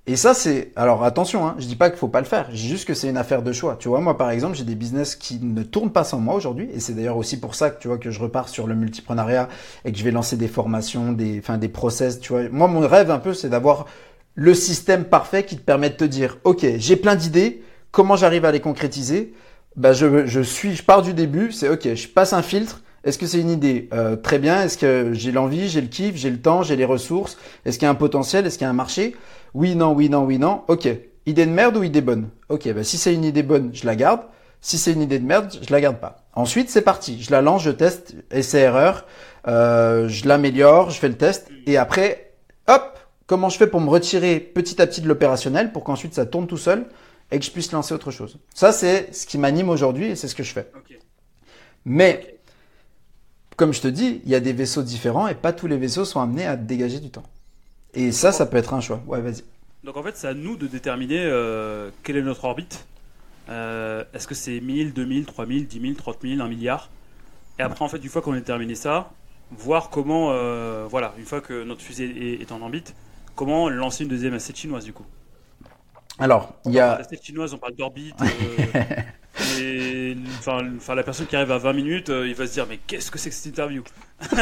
[0.08, 0.72] Et ça, c'est...
[0.74, 2.94] Alors attention, hein, je dis pas qu'il faut pas le faire, je dis juste que
[2.94, 3.76] c'est une affaire de choix.
[3.78, 6.68] Tu vois, moi par exemple, j'ai des business qui ne tournent pas sans moi aujourd'hui,
[6.74, 9.48] et c'est d'ailleurs aussi pour ça que tu vois que je repars sur le multiprenariat
[9.84, 12.18] et que je vais lancer des formations, des, enfin des process.
[12.18, 13.86] Tu vois, moi mon rêve un peu, c'est d'avoir
[14.34, 17.62] le système parfait qui te permet de te dire, ok, j'ai plein d'idées,
[17.92, 19.34] comment j'arrive à les concrétiser?
[19.76, 22.82] Bah je, je suis, je pars du début, c'est ok, je passe un filtre.
[23.04, 23.88] Est-ce que c'est une idée?
[23.92, 24.62] Euh, Très bien.
[24.62, 27.36] Est-ce que j'ai l'envie, j'ai le kiff, j'ai le temps, j'ai les ressources?
[27.64, 28.46] Est-ce qu'il y a un potentiel?
[28.46, 29.16] Est-ce qu'il y a un marché?
[29.54, 30.62] Oui, non, oui, non, oui, non.
[30.68, 30.88] Ok.
[31.26, 32.30] Idée de merde ou idée bonne?
[32.48, 34.22] Ok, bah si c'est une idée bonne, je la garde.
[34.60, 36.24] Si c'est une idée de merde, je la garde pas.
[36.34, 37.22] Ensuite, c'est parti.
[37.22, 39.06] Je la lance, je teste, essai-erreur.
[39.48, 41.48] Euh, je l'améliore, je fais le test.
[41.66, 42.32] Et après,
[42.68, 46.26] hop, comment je fais pour me retirer petit à petit de l'opérationnel pour qu'ensuite ça
[46.26, 46.86] tourne tout seul
[47.30, 48.38] et que je puisse lancer autre chose?
[48.54, 50.70] Ça, c'est ce qui m'anime aujourd'hui et c'est ce que je fais.
[51.84, 52.38] Mais,
[53.56, 56.04] comme je te dis, il y a des vaisseaux différents et pas tous les vaisseaux
[56.04, 57.24] sont amenés à dégager du temps.
[57.94, 59.02] Et ça, ça peut être un choix.
[59.06, 59.42] Ouais, vas-y.
[59.84, 62.86] Donc en fait, c'est à nous de déterminer euh, quelle est notre orbite.
[63.48, 66.88] Euh, est-ce que c'est 1000, 2000, 3000, 10 000, 30 000, 1 milliard?
[67.58, 69.10] Et après, en fait, une fois qu'on a déterminé ça,
[69.50, 72.94] voir comment, euh, voilà, une fois que notre fusée est, est en orbite,
[73.34, 75.04] comment lancer une deuxième assiette chinoise du coup?
[76.18, 76.98] Alors, il y a.
[76.98, 78.16] La chinoise, on parle d'orbite.
[79.40, 82.78] Euh, enfin, la personne qui arrive à 20 minutes, euh, il va se dire Mais
[82.86, 83.82] qu'est-ce que c'est que cette interview?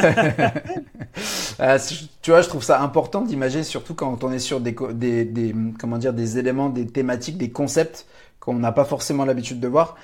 [1.61, 1.79] Euh,
[2.23, 5.55] Tu vois, je trouve ça important d'imaginer, surtout quand on est sur des, des, des,
[5.79, 8.07] comment dire, des éléments, des thématiques, des concepts
[8.39, 9.97] qu'on n'a pas forcément l'habitude de voir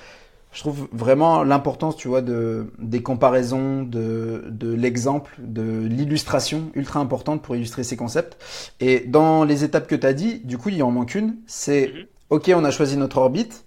[0.53, 6.99] je trouve vraiment l'importance, tu vois, de, des comparaisons, de, de l'exemple, de l'illustration ultra
[6.99, 8.37] importante pour illustrer ces concepts.
[8.79, 11.35] Et dans les étapes que tu as dit, du coup, il y en manque une.
[11.45, 12.05] C'est, mhm.
[12.31, 13.65] OK, on a choisi notre orbite.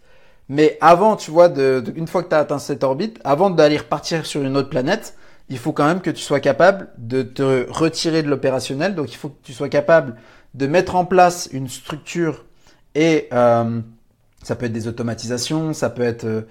[0.51, 4.27] Mais avant, tu vois, une fois que tu as atteint cette orbite, avant d'aller repartir
[4.27, 5.15] sur une autre planète,
[5.49, 8.97] il faut quand même que tu sois capable de te retirer de l'opérationnel.
[8.97, 10.17] Donc, il faut que tu sois capable
[10.55, 12.47] de mettre en place une structure
[12.97, 13.81] et euh,
[14.43, 16.43] ça peut être des automatisations, ça peut être euh,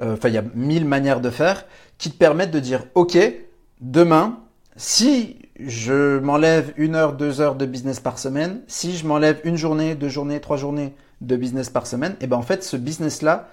[0.00, 1.66] euh, enfin il y a mille manières de faire
[1.98, 3.18] qui te permettent de dire ok
[3.82, 4.38] demain
[4.76, 9.56] si je m'enlève une heure deux heures de business par semaine si je m'enlève une
[9.56, 12.76] journée deux journées trois journées de business par semaine et eh ben en fait ce
[12.76, 13.48] business là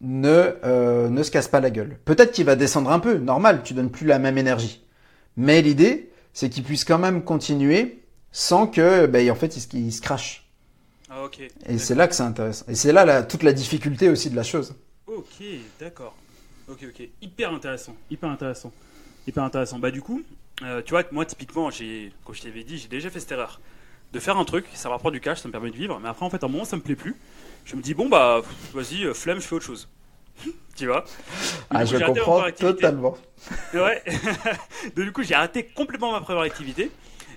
[0.00, 3.62] ne euh, ne se casse pas la gueule peut-être qu'il va descendre un peu normal
[3.64, 4.84] tu donnes plus la même énergie
[5.36, 10.00] mais l'idée c'est qu'il puisse quand même continuer sans que ben, en fait il se,
[10.00, 10.48] crache
[11.10, 11.40] ah, ok.
[11.66, 12.66] Et c'est là que c'est intéressant.
[12.68, 14.74] Et c'est là toute la difficulté aussi de la chose.
[15.06, 15.42] Ok,
[15.80, 16.14] d'accord.
[16.68, 17.08] Ok, ok.
[17.22, 17.96] Hyper intéressant.
[18.10, 18.72] Hyper intéressant.
[19.26, 19.78] Hyper intéressant.
[19.78, 20.22] Bah, du coup,
[20.62, 23.60] euh, tu vois, moi, typiquement, j'ai, comme je t'avais dit, j'ai déjà fait cette erreur.
[24.12, 25.98] De faire un truc, ça va prendre du cash, ça me permet de vivre.
[26.00, 27.14] Mais après, en fait, à un moment, ça me plaît plus.
[27.64, 28.40] Je me dis, bon, bah,
[28.72, 29.88] vas-y, euh, flemme, je fais autre chose.
[30.76, 31.04] tu vois
[31.70, 33.16] Ah, je comprends totalement.
[33.74, 34.02] ouais.
[34.96, 36.90] du coup, j'ai arrêté complètement ma première activité.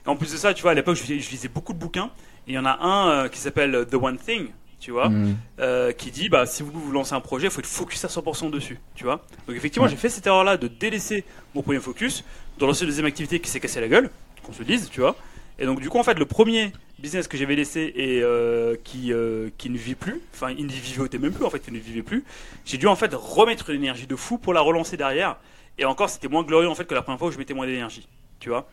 [0.06, 2.12] Et en plus de ça, tu vois, à l'époque, je, lisais beaucoup de bouquins.
[2.48, 5.38] Et il y en a un euh, qui s'appelle The One Thing tu vois, mm.
[5.60, 8.08] euh, qui dit bah si vous vous lancez un projet, il faut être focus à
[8.08, 9.22] 100% dessus, tu vois.
[9.48, 12.26] Donc effectivement, j'ai fait cette erreur-là de délaisser mon premier focus,
[12.58, 14.10] de lancer une deuxième activité qui s'est cassé la gueule,
[14.44, 15.16] qu'on se dise, tu vois.
[15.62, 19.14] Et donc du coup, en fait, le premier business que j'avais laissé et euh, qui
[19.14, 21.80] euh, qui ne vit plus, enfin il ne vivotait même plus en fait, il ne
[21.80, 22.26] vivait plus.
[22.66, 25.38] J'ai dû en fait remettre une énergie de fou pour la relancer derrière.
[25.78, 27.66] Et encore, c'était moins glorieux en fait que la première fois où je mettais moins
[27.66, 28.08] d'énergie,
[28.40, 28.68] tu vois.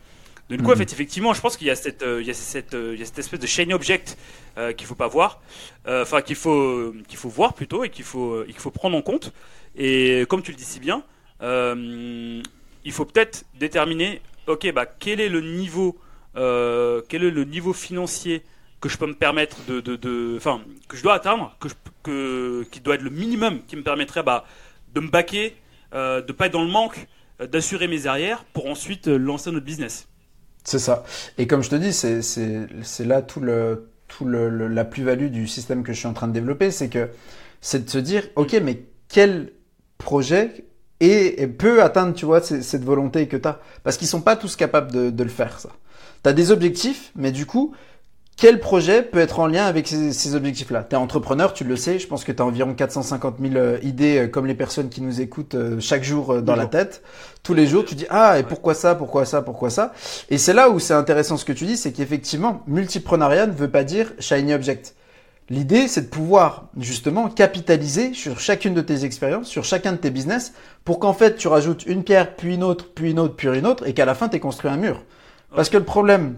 [0.49, 0.77] Du coup, en mhm.
[0.77, 2.99] fait, effectivement, je pense qu'il y a cette, euh, il y a cette, euh, il
[2.99, 4.17] y a cette espèce de shiny object
[4.57, 5.41] euh, qu'il faut pas voir,
[5.87, 9.31] enfin qu'il faut, qu'il faut voir plutôt et qu'il faut, qu'il faut prendre en compte.
[9.77, 11.03] Et comme tu le dis si bien,
[11.41, 15.95] il faut peut-être déterminer, ok, bah quel est le niveau,
[17.09, 18.43] quel est le niveau financier
[18.81, 21.57] que je peux me permettre de, enfin que je dois atteindre,
[22.03, 24.45] que, qui doit être le minimum qui me permettrait bah,
[24.93, 25.55] de me baquer,
[25.93, 27.07] de pas être dans le manque,
[27.39, 30.07] d'assurer mes arrières pour ensuite lancer notre business.
[30.63, 31.03] C'est ça.
[31.37, 35.83] Et comme je te dis, c'est là tout le, tout le, la plus-value du système
[35.83, 37.09] que je suis en train de développer, c'est que
[37.61, 39.53] c'est de se dire, ok, mais quel
[39.97, 40.65] projet
[40.99, 44.55] et, peut atteindre, tu vois, cette volonté que tu as Parce qu'ils sont pas tous
[44.55, 45.69] capables de le faire, ça.
[46.23, 47.73] Tu as des objectifs, mais du coup,
[48.39, 50.85] quel projet peut être en lien avec ces, objectifs-là?
[50.89, 53.79] Tu es entrepreneur, tu le sais, je pense que tu as environ 450 000 euh,
[53.83, 57.03] idées euh, comme les personnes qui nous écoutent euh, chaque jour dans la tête.
[57.43, 59.93] Tous les jours, tu dis ah et pourquoi ça, pourquoi ça, pourquoi ça?
[60.29, 63.69] Et c'est là où c'est intéressant ce que tu dis, c'est qu'effectivement, multiprenariat ne veut
[63.69, 64.95] pas dire shiny object.
[65.49, 70.11] L'idée, c'est de pouvoir justement capitaliser sur chacune de tes expériences, sur chacun de tes
[70.11, 70.53] business,
[70.85, 73.65] pour qu'en fait tu rajoutes une pierre, puis une autre, puis une autre, puis une
[73.65, 75.03] autre, et qu'à la fin tu construit un mur.
[75.55, 76.37] Parce que le problème,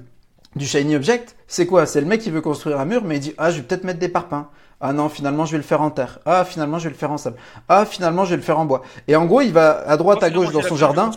[0.55, 1.85] du shiny object, c'est quoi?
[1.85, 3.83] C'est le mec qui veut construire un mur, mais il dit ah je vais peut-être
[3.83, 4.47] mettre des parpaings.
[4.79, 6.19] Ah non, finalement je vais le faire en terre.
[6.25, 7.37] Ah finalement je vais le faire en sable.
[7.69, 8.81] Ah finalement je vais le faire en bois.
[9.07, 11.11] Et en gros il va à droite, à gauche dans son jardin.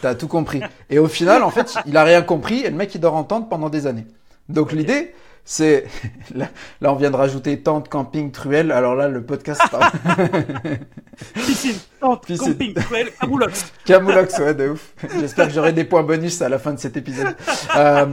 [0.00, 0.62] T'as tout compris.
[0.88, 3.48] Et au final en fait il a rien compris et le mec il doit entendre
[3.48, 4.06] pendant des années.
[4.48, 5.14] Donc l'idée
[5.50, 5.86] c'est
[6.36, 6.48] là,
[6.82, 8.70] on vient de rajouter tente, camping, truelle.
[8.70, 9.60] Alors là, le podcast.
[11.34, 13.72] Piscine, tente, camping, truelle, camoulox.
[13.84, 14.94] camoulox, ouais, de ouf.
[15.18, 17.34] J'espère que j'aurai des points bonus à la fin de cet épisode.
[17.76, 18.06] Euh,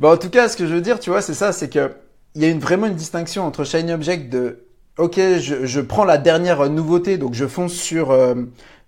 [0.00, 1.92] bon, en tout cas, ce que je veux dire, tu vois, c'est ça, c'est que
[2.34, 4.64] il y a une, vraiment une distinction entre shiny object de
[4.98, 8.34] ok, je, je, prends la dernière nouveauté, donc je fonce sur euh,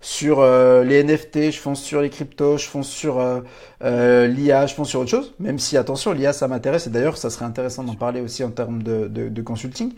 [0.03, 3.39] sur euh, les NFT, je fonce sur les cryptos, je fonce sur euh,
[3.83, 5.33] euh l'IA, je fonce sur autre chose.
[5.39, 8.51] Même si attention, l'IA ça m'intéresse et d'ailleurs ça serait intéressant d'en parler aussi en
[8.51, 9.93] termes de, de, de consulting.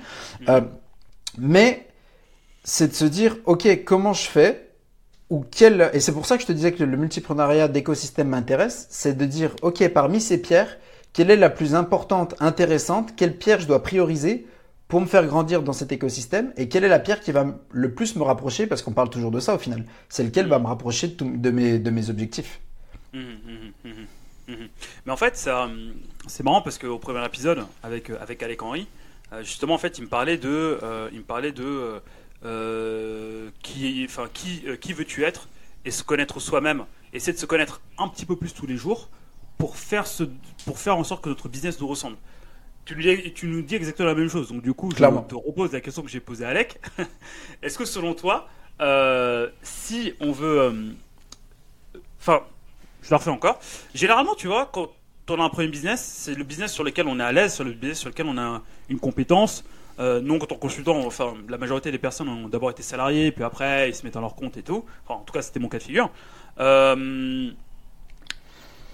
[0.48, 0.60] Mm.
[1.40, 1.88] mais
[2.64, 4.70] c'est de se dire ok, comment je fais
[5.32, 8.86] ou quel et c'est pour ça que je te disais que le multiprenariat d'écosystème m'intéresse,
[8.92, 10.78] c'est de dire ok parmi ces pierres,
[11.14, 14.46] quelle est la plus importante, intéressante, quelle pierre je dois prioriser
[14.88, 17.94] pour me faire grandir dans cet écosystème et quelle est la pierre qui va le
[17.94, 20.68] plus me rapprocher, parce qu'on parle toujours de ça au final, c'est lequel va me
[20.68, 22.62] rapprocher de, mes, de mes objectifs.
[23.14, 23.90] Mmh, mmh,
[24.48, 24.54] mmh,
[25.06, 25.38] Mais en fait,
[26.28, 28.88] c'est marrant parce qu'au premier épisode avec, avec Alec Henry,
[29.34, 32.02] euh, justement, en fait, il me parlait de, euh, il me parlait de
[32.44, 35.48] euh, qui, enfin, qui, qui veux-tu être
[35.84, 39.10] et se connaître soi-même, essayer de se connaître un petit peu plus tous les jours
[39.58, 40.24] pour faire, ce,
[40.66, 42.18] pour faire en sorte que notre business nous ressemble
[42.86, 44.50] tu, nous dis exactement la même chose.
[44.50, 46.80] Donc, du coup, je te repose la question que j'ai posée à Alec.
[47.64, 48.48] Est-ce que selon toi,
[48.82, 50.60] euh, si on veut.
[50.62, 50.72] Euh,
[52.20, 52.42] enfin,
[53.02, 53.60] je le refais encore.
[53.94, 54.92] Généralement, tu vois, quand
[55.30, 57.64] on a un premier business, c'est le business sur lequel on est à l'aise, sur
[57.64, 59.64] le business sur lequel on a une compétence.
[59.98, 63.46] Euh, non, quand on consultant, enfin, la majorité des personnes ont d'abord été salariés, puis
[63.46, 64.86] après, ils se mettent en leur compte et tout.
[65.06, 66.12] Enfin, en tout cas, c'était mon cas de figure.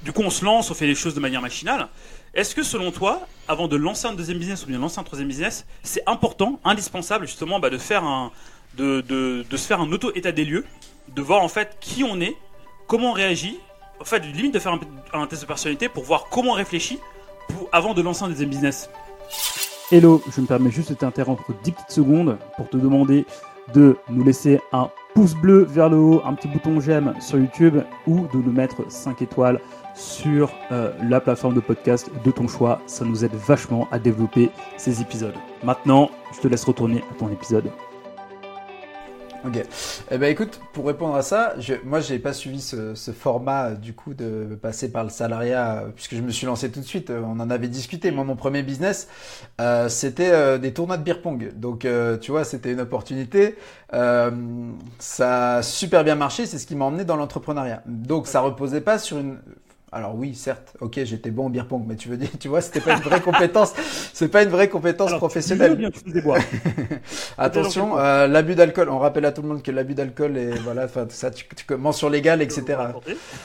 [0.04, 1.88] Du coup, on se lance, on fait les choses de manière machinale.
[2.34, 5.28] Est-ce que selon toi, avant de lancer un deuxième business ou bien lancer un troisième
[5.28, 8.32] business, c'est important, indispensable justement bah, de faire un,
[8.78, 10.66] de, de, de se faire un auto état des lieux,
[11.14, 12.36] de voir en fait qui on est,
[12.88, 13.60] comment on réagit,
[14.00, 14.78] en fait limite de faire
[15.14, 17.00] un, test de personnalité pour voir comment on réfléchit
[17.72, 18.90] avant de lancer un deuxième business?
[19.92, 23.26] Hello, je me permets juste de t'interrompre 10 petites secondes pour te demander
[23.74, 27.84] de nous laisser un pouce bleu vers le haut, un petit bouton j'aime sur YouTube
[28.08, 29.60] ou de nous mettre 5 étoiles
[30.02, 32.82] sur euh, la plateforme de podcast de ton choix.
[32.88, 35.36] Ça nous aide vachement à développer ces épisodes.
[35.64, 37.70] Maintenant, je te laisse retourner à ton épisode.
[39.44, 39.64] Ok.
[40.12, 43.94] Eh ben écoute, pour répondre à ça, je, moi j'ai pas suivi ce, format du
[43.94, 47.10] coup de passer par le salariat puisque je me suis lancé tout de suite.
[47.10, 48.12] On en avait discuté.
[48.12, 49.08] Moi mon premier business
[49.60, 51.54] euh, c'était euh, des tournois de beer pong.
[51.56, 51.88] Donc
[52.22, 53.56] tu vois c'était une opportunité.
[53.92, 56.46] ça a super bien marché.
[56.46, 57.82] C'est ce qui m'a emmené dans l'entrepreneuriat.
[57.88, 59.40] Donc ça reposait pas sur une
[59.94, 62.62] alors oui, certes, ok, j'étais bon au beer pong, mais tu veux dire, tu vois,
[62.62, 63.74] c'était pas une vraie compétence,
[64.14, 65.76] c'est pas une vraie compétence professionnelle.
[65.76, 65.90] Bien.
[67.38, 68.88] Attention, euh, l'abus d'alcool.
[68.90, 71.76] On rappelle à tout le monde que l'abus d'alcool et voilà, enfin ça, tu, tu
[71.76, 72.78] mention légale, etc.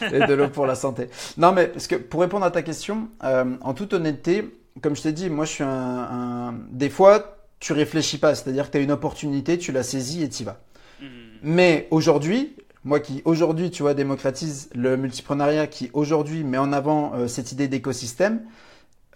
[0.01, 1.09] et de l'eau pour la santé.
[1.37, 4.49] Non, mais parce que pour répondre à ta question, euh, en toute honnêteté,
[4.83, 6.55] comme je t'ai dit, moi je suis un, un...
[6.71, 10.29] des fois, tu réfléchis pas, c'est-à-dire que tu as une opportunité, tu la saisis et
[10.29, 10.61] tu y vas.
[11.01, 11.07] Hmm.
[11.43, 12.55] Mais aujourd'hui,
[12.87, 17.51] moi qui aujourd'hui, tu vois, démocratise le multiprenariat, qui aujourd'hui met en avant euh, cette
[17.51, 18.43] idée d'écosystème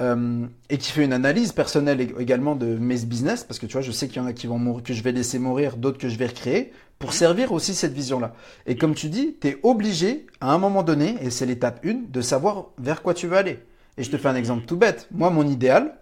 [0.01, 3.81] euh, et qui fait une analyse personnelle également de mes business, parce que tu vois,
[3.81, 5.99] je sais qu'il y en a qui vont mourir, que je vais laisser mourir, d'autres
[5.99, 8.35] que je vais recréer, pour servir aussi cette vision-là.
[8.67, 12.11] Et comme tu dis, tu es obligé à un moment donné, et c'est l'étape 1,
[12.11, 13.61] de savoir vers quoi tu veux aller.
[13.97, 15.07] Et je te fais un exemple tout bête.
[15.13, 15.97] Moi, mon idéal,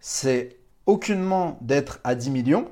[0.00, 2.70] c'est aucunement d'être à 10 millions,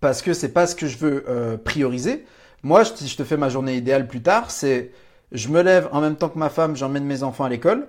[0.00, 2.24] parce que c'est pas ce que je veux euh, prioriser.
[2.64, 4.90] Moi, si je te fais ma journée idéale plus tard, c'est
[5.32, 7.88] je me lève en même temps que ma femme, j'emmène mes enfants à l'école.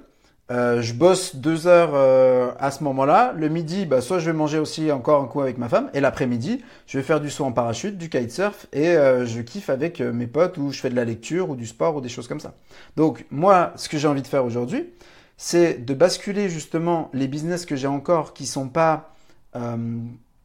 [0.51, 3.33] Euh, je bosse deux heures euh, à ce moment-là.
[3.37, 5.89] Le midi, bah, soit je vais manger aussi encore un coup avec ma femme.
[5.93, 9.69] Et l'après-midi, je vais faire du saut en parachute, du kitesurf et euh, je kiffe
[9.69, 12.27] avec mes potes ou je fais de la lecture ou du sport ou des choses
[12.27, 12.53] comme ça.
[12.97, 14.89] Donc moi, ce que j'ai envie de faire aujourd'hui,
[15.37, 19.15] c'est de basculer justement les business que j'ai encore qui sont pas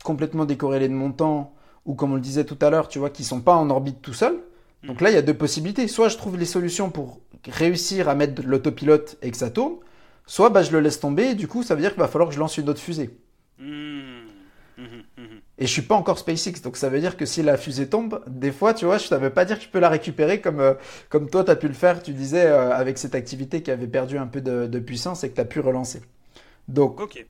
[0.05, 1.53] complètement décorrélés de mon temps
[1.85, 4.03] ou comme on le disait tout à l'heure, tu vois, qui sont pas en orbite
[4.03, 4.39] tout seul.
[4.83, 5.89] Donc là, il y a deux possibilités.
[5.89, 9.77] Soit je trouve les solutions pour réussir à mettre l'autopilote et que ça tourne,
[10.27, 12.29] soit bah, je le laisse tomber et du coup ça veut dire qu'il va falloir
[12.29, 13.11] que je lance une autre fusée.
[13.59, 14.21] Hmm.
[14.79, 15.41] Mhm, mhm.
[15.59, 18.23] Et je suis pas encore SpaceX, donc ça veut dire que si la fusée tombe,
[18.27, 20.75] des fois, tu vois, je savais pas dire que tu peux la récupérer comme, euh,
[21.11, 23.87] comme toi, tu as pu le faire, tu disais, euh, avec cette activité qui avait
[23.87, 26.01] perdu un peu de, de puissance et que tu as pu relancer.
[26.69, 27.27] Donc, Ok.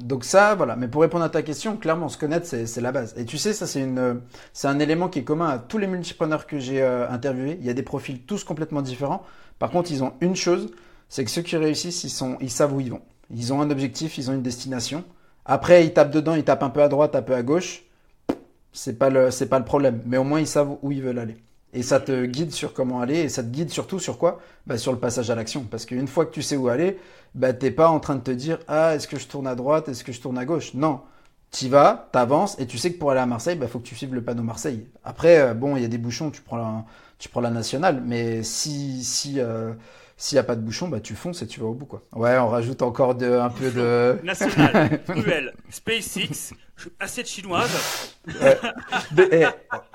[0.00, 0.76] Donc ça, voilà.
[0.76, 3.14] Mais pour répondre à ta question, clairement, se connaître, c'est la base.
[3.16, 4.14] Et tu sais, ça, c'est une, euh,
[4.52, 7.58] c'est un élément qui est commun à tous les multipreneurs que j'ai euh, interviewés.
[7.60, 9.24] Il y a des profils tous complètement différents.
[9.58, 10.70] Par contre, ils ont une chose,
[11.08, 13.02] c'est que ceux qui réussissent, ils sont, ils savent où ils vont.
[13.34, 15.04] Ils ont un objectif, ils ont une destination.
[15.44, 17.82] Après, ils tapent dedans, ils tapent un peu à droite, un peu à gauche.
[18.72, 20.02] C'est pas le, c'est pas le problème.
[20.06, 21.36] Mais au moins, ils savent où ils veulent aller.
[21.74, 24.40] Et ça te guide sur comment aller, et ça te guide surtout sur quoi?
[24.66, 25.64] Bah, Sur le passage à l'action.
[25.70, 26.98] Parce qu'une fois que tu sais où aller,
[27.34, 29.88] bah, t'es pas en train de te dire Ah, est-ce que je tourne à droite?
[29.88, 30.74] Est-ce que je tourne à gauche?
[30.74, 31.00] Non.
[31.50, 33.94] Tu vas, t'avances, et tu sais que pour aller à Marseille, bah, faut que tu
[33.94, 34.86] suives le panneau Marseille.
[35.04, 36.84] Après, euh, bon, il y a des bouchons, tu prends la,
[37.18, 39.72] tu prends la nationale, mais si, si, euh,
[40.20, 42.02] s'il n'y a pas de bouchon, bah, tu fonces et tu vas au bout, quoi.
[42.12, 44.18] Ouais, on rajoute encore de, un peu de.
[44.24, 46.52] National, Cruel, SpaceX,
[46.98, 47.70] assiette chinoise.
[48.26, 48.58] Ouais.
[49.16, 49.46] Mais, eh,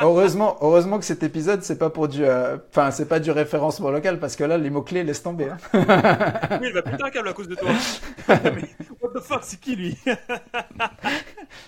[0.01, 3.91] heureusement, heureusement que cet épisode, c'est pas pour du, euh, enfin, c'est pas du référencement
[3.91, 5.49] local, parce que là, les mots-clés laissent tomber.
[5.49, 5.57] hein.
[5.73, 7.69] Oui, il va péter un câble à cause de toi.
[8.29, 8.69] Mais
[9.01, 9.97] what the fuck, c'est qui lui?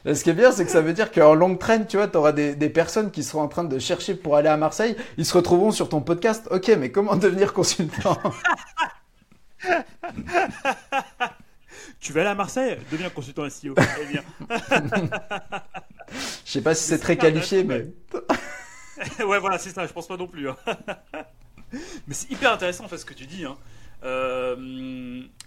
[0.05, 2.17] Ce qui est bien, c'est que ça veut dire qu'en longue traîne, tu vois, tu
[2.17, 4.95] auras des, des personnes qui seront en train de chercher pour aller à Marseille.
[5.17, 6.47] Ils se retrouveront sur ton podcast.
[6.51, 8.17] Ok, mais comment devenir consultant?
[11.99, 13.73] Tu vas aller à Marseille, deviens consultant SEO.
[14.01, 14.23] Eh bien.
[16.45, 17.87] Je sais pas si c'est très qualifié, mais
[19.25, 20.49] ouais, voilà, c'est ça, je pense pas non plus.
[20.49, 20.55] hein.
[22.07, 23.43] Mais c'est hyper intéressant en fait ce que tu dis.
[23.43, 23.57] Hein.
[24.03, 24.55] Euh,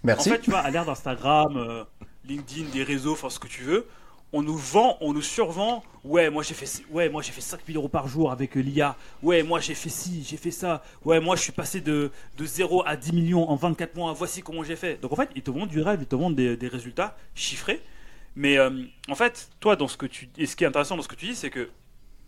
[0.03, 0.29] Merci.
[0.29, 1.83] En fait, tu vois, à l'ère d'Instagram, euh,
[2.25, 3.87] LinkedIn, des réseaux, enfin ce que tu veux,
[4.31, 5.83] on nous vend, on nous survend.
[6.03, 8.95] Ouais, moi j'ai fait, ouais, moi j'ai fait 5000 euros par jour avec euh, l'IA.
[9.21, 10.83] Ouais, moi j'ai fait ci, j'ai fait ça.
[11.03, 14.13] Ouais, moi je suis passé de, de 0 à 10 millions en 24 mois.
[14.13, 15.01] Voici comment j'ai fait.
[15.01, 17.81] Donc en fait, ils te vendent du rêve, ils te vendent des, des résultats chiffrés.
[18.35, 21.01] Mais euh, en fait, toi, dans ce que tu, et ce qui est intéressant dans
[21.01, 21.69] ce que tu dis, c'est que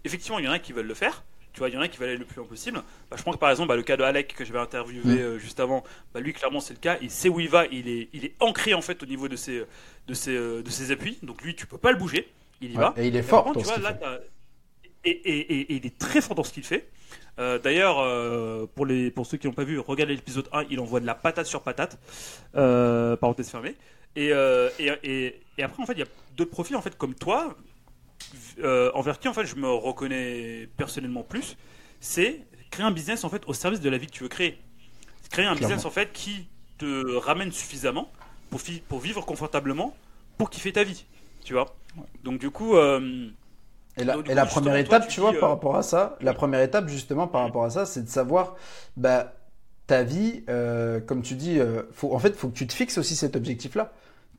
[0.03, 1.23] effectivement, il y en a qui veulent le faire.
[1.53, 2.81] Tu vois, il y en a qui veulent aller le plus loin possible.
[3.09, 5.03] Bah, je pense que par exemple, bah, le cas de Alec que je vais interviewer
[5.15, 5.17] Mm.
[5.19, 5.83] euh, juste avant,
[6.13, 6.97] bah, lui clairement c'est le cas.
[7.01, 7.65] Il sait où il va.
[7.67, 9.63] Il est, il est ancré en fait au niveau de ses,
[10.07, 11.17] de ses, euh, de ses appuis.
[11.23, 12.27] Donc lui, tu peux pas le bouger.
[12.61, 12.93] Il y Ouais, va.
[12.97, 13.97] et il est fort dans tu vois, là,
[15.03, 16.87] et, et, et- il est très fort dans ce qu'il fait.
[17.39, 20.79] Euh, D'ailleurs, euh, pour, les, pour ceux qui n'ont pas vu, regardez l'épisode 1, il
[20.79, 21.97] envoie de la patate sur patate.
[22.53, 23.75] Parenthèse fermée.
[24.15, 27.55] Et, et après, en fait, il y a d'autres profils en fait, comme toi,
[28.63, 31.57] euh, envers qui en fait, je me reconnais personnellement plus.
[31.99, 34.59] C'est créer un business en fait, au service de la vie que tu veux créer.
[35.29, 35.55] Créer un Clairement.
[35.55, 38.11] business en fait, qui te ramène suffisamment
[38.49, 39.95] pour, vivre confortablement,
[40.37, 41.05] pour kiffer ta vie.
[41.43, 41.75] Tu vois
[42.23, 42.75] Donc, du coup.
[42.75, 43.29] euh,
[43.97, 46.33] Et la, Donc, et première toi, étape, tu vois, par euh, rapport à ça, la
[46.33, 48.55] première étape, justement, par rapport à ça, c'est de savoir,
[48.97, 49.33] bah,
[49.87, 52.97] ta vie, euh, comme tu dis, euh, faut, en fait, faut que tu te fixes
[52.97, 53.91] aussi cet objectif-là.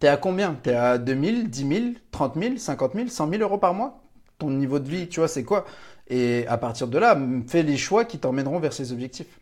[0.03, 0.55] T'es à combien?
[0.55, 4.03] T'es à 2000, 10 000, 30 000, 50 000, 100 000 euros par mois?
[4.37, 5.65] Ton niveau de vie, tu vois, c'est quoi?
[6.09, 9.38] Et à partir de là, fais les choix qui t'emmèneront vers ces objectifs.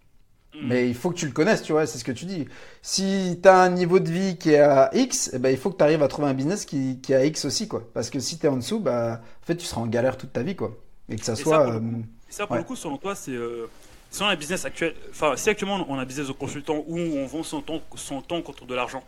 [0.55, 0.59] Mm.
[0.68, 2.44] Mais il faut que tu le connaisses, tu vois, c'est ce que tu dis.
[2.83, 5.70] Si tu as un niveau de vie qui est à X, eh ben, il faut
[5.70, 7.83] que tu arrives à trouver un business qui, qui est à X aussi, quoi.
[7.94, 10.35] Parce que si tu es en dessous, bah, en fait, tu seras en galère toute
[10.35, 10.77] ta vie, quoi.
[11.09, 11.64] Et que ça soit.
[11.64, 11.81] pour euh,
[12.29, 12.59] ça, pour Ouais.
[12.59, 13.31] le coup, selon toi, c'est.
[13.33, 13.66] euh,
[14.11, 14.94] si on a un business actuel.
[15.09, 18.20] Enfin, si actuellement on a un business de consultant où on vend son temps, son
[18.20, 19.03] temps contre de l'argent,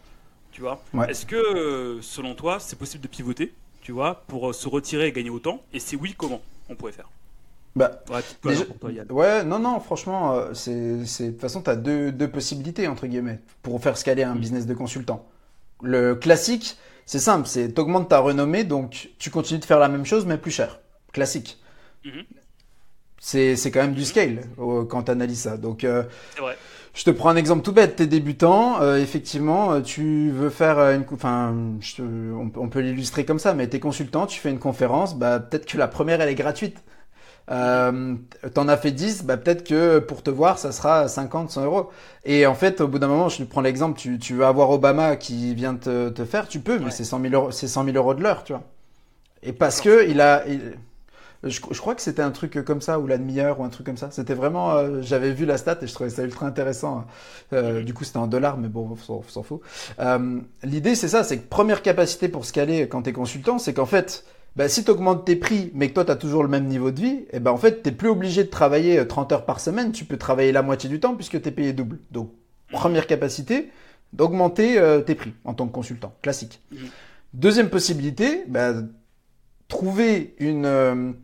[0.52, 1.10] tu vois, Ouais.
[1.10, 5.08] est-ce que, euh, selon toi, c'est possible de pivoter, tu vois, pour euh, se retirer
[5.08, 5.62] et gagner autant?
[5.72, 7.08] Et si oui, comment on pourrait faire?
[7.74, 9.06] Bah, Ouais, Déjà- toi, Yann.
[9.10, 13.06] Ouais, non, non, franchement, euh, c'est, de toute façon, tu as deux, deux possibilités, entre
[13.06, 15.26] guillemets, pour faire scaler un business de consultant.
[15.82, 20.04] Le classique, c'est simple, c'est t'augmentes ta renommée, donc tu continues de faire la même
[20.04, 20.80] chose, mais plus cher.
[21.12, 21.58] Classique.
[22.04, 22.24] Mhm.
[22.34, 22.41] C'est,
[23.24, 25.56] c'est quand même du scale euh, quand tu analyses ça.
[25.56, 26.02] Donc, euh,
[26.34, 26.58] C'est vrai.
[26.94, 27.96] je te prends un exemple tout bête.
[27.96, 32.68] T'es débutant, euh, effectivement, euh, tu veux faire euh, une, enfin, je on, peut- on
[32.68, 35.88] peut l'illustrer comme ça, mais t'es consultant, tu fais une conférence, bah peut-être que la
[35.88, 36.82] première elle est gratuite.
[37.50, 38.14] Euh,
[38.54, 41.90] t'en as fait 10, bah peut-être que pour te voir, ça sera 50, 100 euros.
[42.24, 44.70] Et en fait, au bout d'un moment, je te prends l'exemple, tu, tu veux avoir
[44.70, 46.90] Obama qui vient te, te faire, tu peux, mais Ouais.
[46.90, 48.62] c'est 100 000 euros, c'est 100 000 euros de l'heure, tu vois.
[49.42, 50.74] Et parce que il a, il-
[51.44, 53.86] je, je crois que c'était un truc comme ça, ou la demi-heure, ou un truc
[53.86, 54.10] comme ça.
[54.10, 57.04] C'était vraiment, euh, j'avais vu la stat et je trouvais ça ultra intéressant.
[57.52, 59.60] Euh, du coup, c'était en dollars, mais bon, on s'en- fout.
[59.98, 63.86] Euh, L'idée, c'est ça, c'est que première capacité pour scaler quand t'es consultant, c'est qu'en
[63.86, 64.24] fait,
[64.54, 66.90] bah, si tu augmentes tes prix, mais que toi, tu as toujours le même niveau
[66.90, 69.60] de vie, et ben en fait, tu plus obligé de travailler euh, 30 heures par
[69.60, 71.98] semaine, tu peux travailler la moitié du temps puisque tu es payé double.
[72.10, 72.30] Donc,
[72.70, 73.70] première capacité,
[74.12, 76.60] d'augmenter euh, tes prix en tant que consultant, classique.
[76.70, 76.78] Mhm.
[77.34, 78.74] Deuxième possibilité, bah,
[79.68, 81.14] trouver une...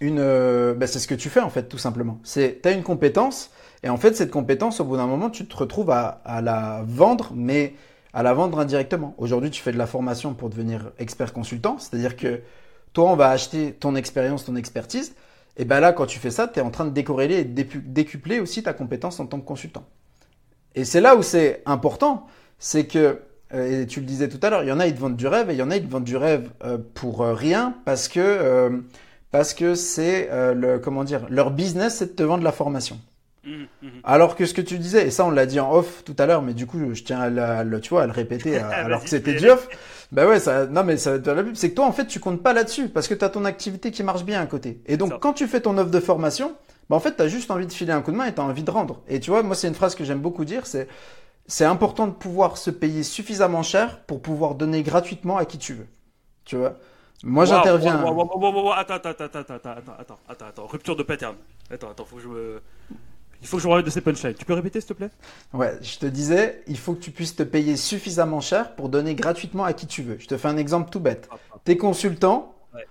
[0.00, 2.18] une euh, bah, c'est ce que tu fais en fait, tout simplement.
[2.22, 3.50] C'est, tu as une compétence,
[3.82, 7.32] Et en fait, cette compétence, au bout d'un moment, tu te retrouves à, la vendre,
[7.34, 7.74] mais
[8.12, 9.14] à la vendre indirectement.
[9.18, 12.40] Aujourd'hui, tu fais de la formation pour devenir expert consultant, c'est-à-dire que
[12.92, 15.14] toi, on va acheter ton expérience, ton expertise.
[15.58, 17.62] Et ben là, quand tu fais ça, tu es en train de décorréler et de
[17.80, 19.84] décupler aussi ta compétence en tant que consultant.
[20.74, 22.26] Et c'est là où c'est important,
[22.58, 23.20] c'est que,
[23.54, 25.16] euh, et tu le disais tout à l'heure, il y en a, ils te vendent
[25.16, 27.74] du rêve, et il y en a, ils te vendent du rêve euh, pour rien,
[27.86, 28.82] parce que
[29.36, 32.98] parce que c'est le comment dire, leur business, c'est de te vendre la formation.
[33.44, 33.88] Mmh, mmh.
[34.02, 36.24] Alors que ce que tu disais, et ça on l'a dit en off tout à
[36.24, 39.08] l'heure, mais du coup je tiens à, le, tu vois, à le répéter alors que
[39.10, 39.68] c'était du off.
[40.10, 42.42] Bah ouais, ça, non mais ça la pub, c'est que toi en fait tu comptes
[42.42, 44.80] pas là-dessus parce que tu as ton activité qui marche bien à côté.
[44.86, 46.54] Et donc quand tu fais ton offre de formation,
[46.88, 48.40] bah en fait tu as juste envie de filer un coup de main et tu
[48.40, 49.02] as envie de rendre.
[49.06, 50.88] Et tu vois, moi c'est une phrase que j'aime beaucoup dire, c'est
[51.46, 55.74] c'est important de pouvoir se payer suffisamment cher pour pouvoir donner gratuitement à qui tu
[55.74, 55.86] veux.
[56.44, 56.78] Tu vois?
[57.22, 57.96] Moi j'interviens.
[57.96, 61.34] Attends, attends, attends, attends, attends, attends, attends, rupture de pattern.
[61.70, 62.62] Attends, attends, faut que je me...
[63.42, 64.34] Il faut que je revienne de ces punchlines.
[64.34, 65.10] Tu peux répéter, s'il te plaît?
[65.52, 69.14] Ouais, je te disais, il faut que tu puisses te payer suffisamment cher pour donner
[69.14, 70.16] gratuitement à qui tu veux.
[70.18, 71.28] Je te fais un exemple tout bête.
[71.64, 72.54] T'es consultant.
[72.74, 72.86] Ouais.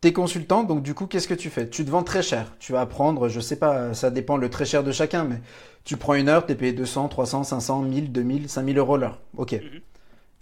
[0.00, 1.68] T'es consultant, donc du coup, qu'est-ce que tu fais?
[1.68, 2.52] Tu te vends très cher.
[2.60, 5.40] Tu vas prendre, je sais pas, ça dépend le très cher de chacun, mais
[5.84, 9.18] tu prends une heure, t'es payé 200, 300, 500, 1000, 2000, 5000 euros l'heure.
[9.36, 9.52] Ok.
[9.52, 9.80] Mhm.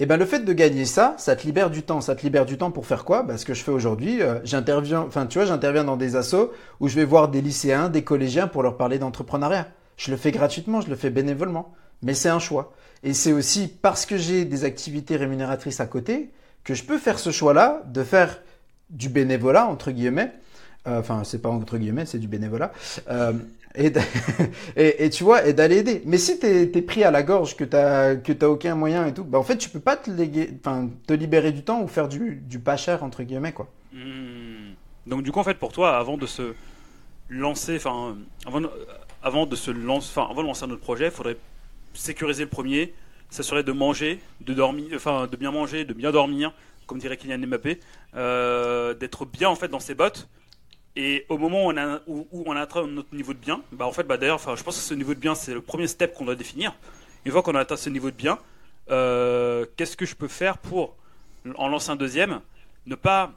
[0.01, 2.01] Et eh ben le fait de gagner ça, ça te libère du temps.
[2.01, 3.23] Ça te libère du temps pour faire quoi?
[3.23, 6.51] Bah, Ce que je fais aujourd'hui, euh, j'interviens, enfin tu vois, j'interviens dans des assos
[6.81, 9.69] où je vais voir des lycéens, des collégiens pour leur parler d'entrepreneuriat.
[9.97, 11.73] Je le fais gratuitement, je le fais bénévolement,
[12.03, 12.73] mais c'est un choix.
[13.05, 16.33] Et c'est aussi parce que j'ai des activités rémunératrices à côté
[16.65, 18.41] que je peux faire ce choix-là de faire
[18.91, 20.33] du bénévolat entre guillemets.
[20.89, 22.73] Euh, enfin, c'est pas entre guillemets, c'est du bénévolat.
[23.11, 23.33] Euh,
[24.77, 26.03] et, et, tu vois, et d'aller aider.
[26.07, 29.25] Mais si tu es, pris à la gorge, que tu n'as aucun moyen et tout,
[29.25, 32.77] bah en fait, tu peux pas te, libérer du temps ou faire du, du pas
[32.77, 33.53] cher, entre guillemets.
[33.53, 33.69] quoi.
[33.93, 34.75] Hmm.
[35.07, 36.55] Donc, du coup, en fait, pour toi, avant de se
[37.29, 38.17] lancer, enfin,
[38.47, 38.63] avant,
[39.23, 41.37] avant, de se lancer, enfin, avant de lancer notre projet, il faudrait
[41.95, 42.95] sécuriser le premier,
[43.31, 46.53] ça serait de manger, de dormir, enfin, de bien manger, de bien dormir,
[46.87, 47.81] comme dirait Kylian Mbappé,
[48.15, 50.29] euh, d'être bien en fait dans ses bottes
[50.97, 51.73] et au moment où
[52.47, 54.83] on, a, atteint notre niveau de bien, bah en fait, bah d'ailleurs, je pense que
[54.83, 56.75] ce niveau de bien, c'est le premier step qu'on doit définir.
[57.25, 58.39] Une fois qu'on a atteint ce niveau de bien,
[58.91, 60.97] euh, qu'est-ce que je peux faire pour
[61.57, 62.41] en lancer un deuxième,
[62.87, 63.33] ne pas,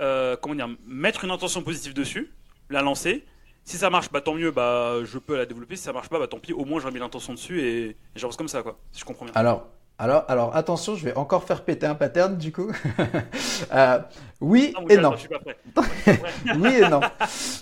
[0.00, 2.30] euh, comment dire, mettre une intention positive dessus,
[2.68, 3.24] la lancer.
[3.64, 5.76] Si ça marche, bah tant mieux, bah je peux la développer.
[5.76, 7.96] Si ça marche pas, bah tant pis, au moins j'aurai mis l'intention dessus et, et
[8.14, 8.78] j'avance comme ça, quoi.
[8.92, 9.34] Si je comprends bien.
[9.34, 9.68] Alors,
[10.00, 12.72] alors, alors attention, je vais encore faire péter un pattern du coup.
[13.74, 13.98] euh,
[14.40, 15.14] oui et non.
[16.58, 17.00] oui et non.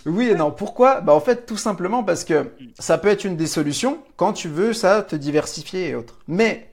[0.06, 0.52] Oui et non.
[0.52, 1.00] Pourquoi?
[1.00, 4.46] Bah en fait tout simplement parce que ça peut être une des solutions quand tu
[4.46, 6.20] veux ça te diversifier et autres.
[6.28, 6.70] Mais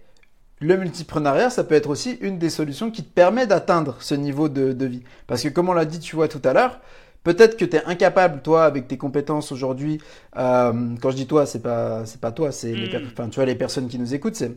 [0.59, 4.49] le multipreneuriat, ça peut être aussi une des solutions qui te permet d'atteindre ce niveau
[4.49, 5.03] de, de vie.
[5.25, 6.79] Parce que comme on l'a dit, tu vois tout à l'heure,
[7.25, 9.99] Peut-être que tu es incapable, toi, avec tes compétences aujourd'hui.
[10.37, 13.07] Euh, quand je dis toi, c'est pas c'est pas toi, c'est les, hmm.
[13.11, 14.35] enfin, tu vois les personnes qui nous écoutent.
[14.35, 14.51] C'est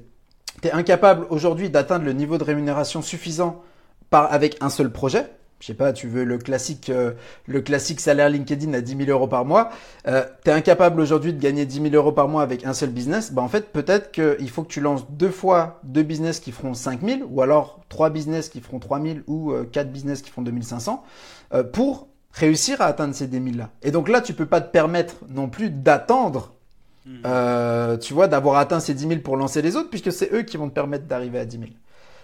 [0.61, 3.63] tu es incapable aujourd'hui d'atteindre le niveau de rémunération suffisant
[4.11, 5.27] par, avec un seul projet,
[5.61, 7.13] je sais pas, tu veux le classique, euh,
[7.47, 9.71] le classique salaire LinkedIn à 10 000 euros par mois,
[10.07, 13.43] euh, incapable aujourd'hui de gagner 10 000 euros par mois avec un seul business, bah
[13.43, 17.01] en fait peut-être qu'il faut que tu lances deux fois deux business qui feront 5
[17.03, 20.43] 000 ou alors trois business qui feront 3 000 ou euh, quatre business qui font
[20.43, 21.05] 2500
[21.55, 23.71] euh, pour réussir à atteindre ces 10 000 là.
[23.83, 26.55] Et donc là, tu peux pas te permettre non plus d'attendre
[27.09, 27.23] Hmm.
[27.25, 30.43] Euh, tu vois, d'avoir atteint ces 10 000 pour lancer les autres, puisque c'est eux
[30.43, 31.71] qui vont te permettre d'arriver à 10 000.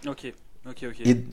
[0.07, 0.31] Ok,
[0.69, 1.07] ok, ok.
[1.07, 1.25] Et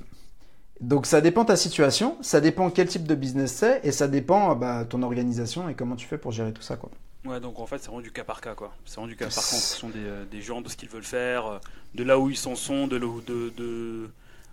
[0.80, 4.56] donc ça dépend ta situation, ça dépend quel type de business c'est, et ça dépend
[4.56, 6.90] bah, ton organisation et comment tu fais pour gérer tout ça, quoi.
[7.26, 8.74] Ouais, donc en fait, c'est vraiment du cas par cas, quoi.
[8.86, 10.90] C'est vraiment du cas par cas en fonction des, euh, des, gens, de ce qu'ils
[10.90, 11.60] veulent faire, euh,
[11.94, 14.10] de là où ils s'en sont, de, de, de...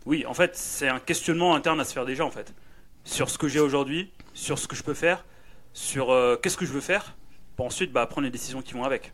[0.07, 2.53] Oui, en fait, c'est un questionnement interne à se faire déjà, en fait.
[3.05, 5.25] Sur ce que j'ai aujourd'hui, sur ce que je peux faire,
[5.73, 6.09] sur
[6.43, 7.15] qu'est-ce que je veux faire,
[7.59, 9.13] pour ensuite bah, prendre les décisions qui vont avec.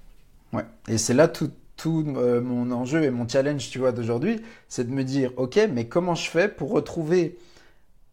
[0.53, 4.43] Ouais, et c'est là tout, tout euh, mon enjeu et mon challenge, tu vois, d'aujourd'hui,
[4.69, 7.39] c'est de me dire, ok, mais comment je fais pour retrouver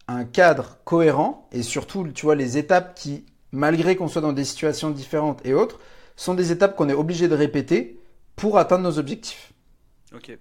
[0.08, 4.44] un cadre cohérent et surtout, tu vois, les étapes qui, malgré qu'on soit dans des
[4.44, 5.80] situations différentes et autres,
[6.16, 8.00] sont des étapes qu'on est obligé de répéter
[8.34, 9.52] pour atteindre nos objectifs.
[10.14, 10.38] Ok.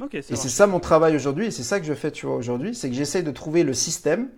[0.00, 0.14] Ok.
[0.14, 2.74] et c'est ça mon travail aujourd'hui et c'est ça que je fais, tu vois, aujourd'hui,
[2.74, 4.30] c'est que j'essaye de trouver le système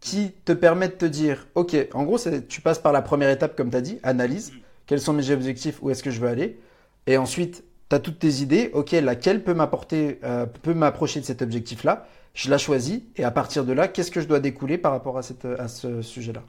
[0.00, 3.56] qui te permet de te dire, OK, en gros, tu passes par la première étape,
[3.56, 4.52] comme tu as dit, analyse,
[4.86, 6.58] quels sont mes objectifs, où est-ce que je veux aller,
[7.06, 11.26] et ensuite, tu as toutes tes idées, OK, laquelle peut m'apporter, euh, peut m'approcher de
[11.26, 14.78] cet objectif-là, je la choisis, et à partir de là, qu'est-ce que je dois découler
[14.78, 16.42] par rapport à, cette, à ce sujet-là.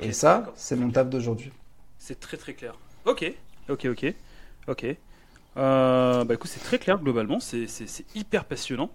[0.00, 1.50] et ça, c'est mon taf d'aujourd'hui.
[1.98, 2.74] C'est très très clair.
[3.06, 3.32] Ok,
[3.68, 4.14] ok, ok,
[4.68, 4.86] ok.
[5.56, 7.66] Euh, bah écoute, c'est très clair globalement, c'est
[8.14, 8.90] hyper passionnant.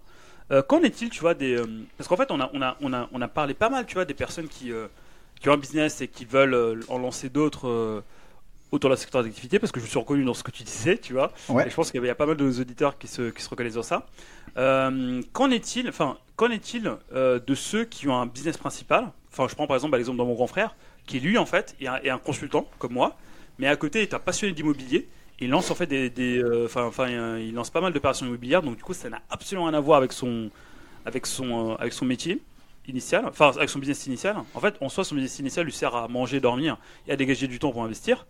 [0.50, 1.56] Euh, qu'en est-il, tu vois, des.
[1.56, 3.86] Euh, parce qu'en fait, on a, on, a, on, a, on a parlé pas mal,
[3.86, 4.86] tu vois, des personnes qui, euh,
[5.40, 8.02] qui ont un business et qui veulent en lancer d'autres
[8.70, 10.62] autour de la secteur d'activité parce que je me suis reconnu dans ce que tu
[10.62, 11.32] disais, tu vois.
[11.48, 11.66] Ouais.
[11.66, 13.30] Et je pense qu'il y, a- il y a pas mal de auditeurs qui se,
[13.30, 14.06] qui se reconnaissent dans ça.
[15.32, 19.10] Qu'en est-il, enfin, qu'en est-il de ceux qui ont un business principal?
[19.32, 20.74] Enfin, je prends par exemple bah, l'exemple de mon grand frère,
[21.06, 23.16] qui lui en fait est un, est un consultant comme moi,
[23.58, 25.08] mais à côté est un passionné d'immobilier.
[25.40, 28.62] Il lance en fait des, des, euh, enfin, enfin, il lance pas mal d'opérations immobilières,
[28.62, 30.50] donc du coup, ça n'a absolument rien à voir avec son,
[31.04, 32.40] avec son, euh, avec son métier
[32.88, 34.36] initial, enfin avec son business initial.
[34.54, 37.46] En fait, en soi, son business initial lui sert à manger, dormir et à dégager
[37.46, 38.26] du temps pour investir.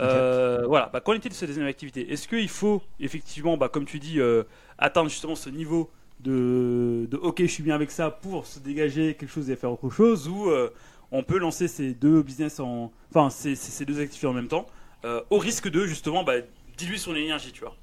[0.00, 0.90] Euh, Voilà.
[0.92, 4.20] Bah, qu'en est-il de cette deuxième activité Est-ce qu'il faut effectivement, bah, comme tu dis,
[4.20, 4.42] euh,
[4.78, 5.90] atteindre justement ce niveau
[6.20, 9.72] de, de OK, je suis bien avec ça pour se dégager quelque chose et faire
[9.72, 10.70] autre chose, ou euh,
[11.12, 14.66] on peut lancer ces deux business en, enfin ces deux activités en même temps,
[15.04, 16.34] euh, au risque de justement bah,
[16.76, 17.76] diluer son énergie, tu vois.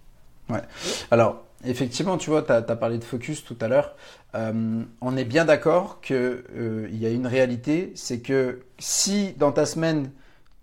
[1.12, 3.96] Alors, effectivement, tu vois, tu as, parlé de focus tout à l'heure.
[4.36, 9.66] Euh, on est bien d'accord qu'il y a une réalité, c'est que si dans ta
[9.66, 10.12] semaine,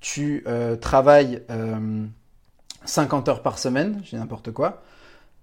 [0.01, 2.05] tu euh, travailles euh,
[2.85, 4.83] 50 heures par semaine, j'ai n'importe quoi,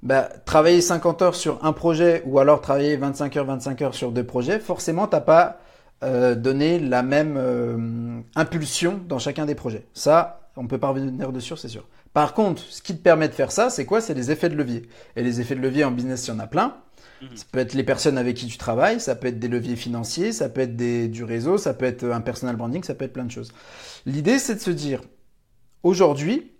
[0.03, 4.11] bah, travailler 50 heures sur un projet ou alors travailler 25 heures, 25 heures sur
[4.11, 5.59] deux projets, forcément, tu n'as pas
[6.03, 9.85] euh, donné la même euh, impulsion dans chacun des projets.
[9.93, 11.87] Ça, on peut pas revenir dessus, c'est sûr.
[12.13, 14.01] Par contre, ce qui te permet de faire ça, c'est quoi?
[14.01, 14.83] C'est les effets de levier.
[15.15, 16.77] Et les effets de levier en business, il y en a plein.
[17.21, 17.35] Mhm.
[17.35, 20.31] Ça peut être les personnes avec qui tu travailles, ça peut être des leviers financiers,
[20.31, 23.13] ça peut être des, du réseau, ça peut être un personal branding, ça peut être
[23.13, 23.51] plein de choses.
[24.05, 25.01] L'idée, c'est de se dire,
[25.83, 26.51] aujourd'hui,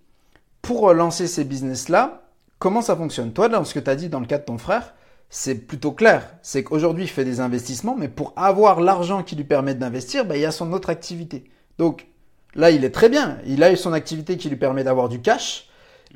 [0.62, 2.30] pour lancer ces business-là,
[2.60, 3.34] comment ça fonctionne?
[3.34, 4.94] Toi, dans ce que tu as dit dans le cas de ton frère,
[5.30, 6.36] c'est plutôt clair.
[6.42, 10.38] C'est qu'aujourd'hui, il fait des investissements, mais pour avoir l'argent qui lui permet d'investir, bah,
[10.38, 11.46] il y a son autre activité.
[11.78, 12.08] Donc
[12.56, 13.38] là, il est très bien.
[13.46, 15.68] Il a son activité qui lui permet d'avoir du cash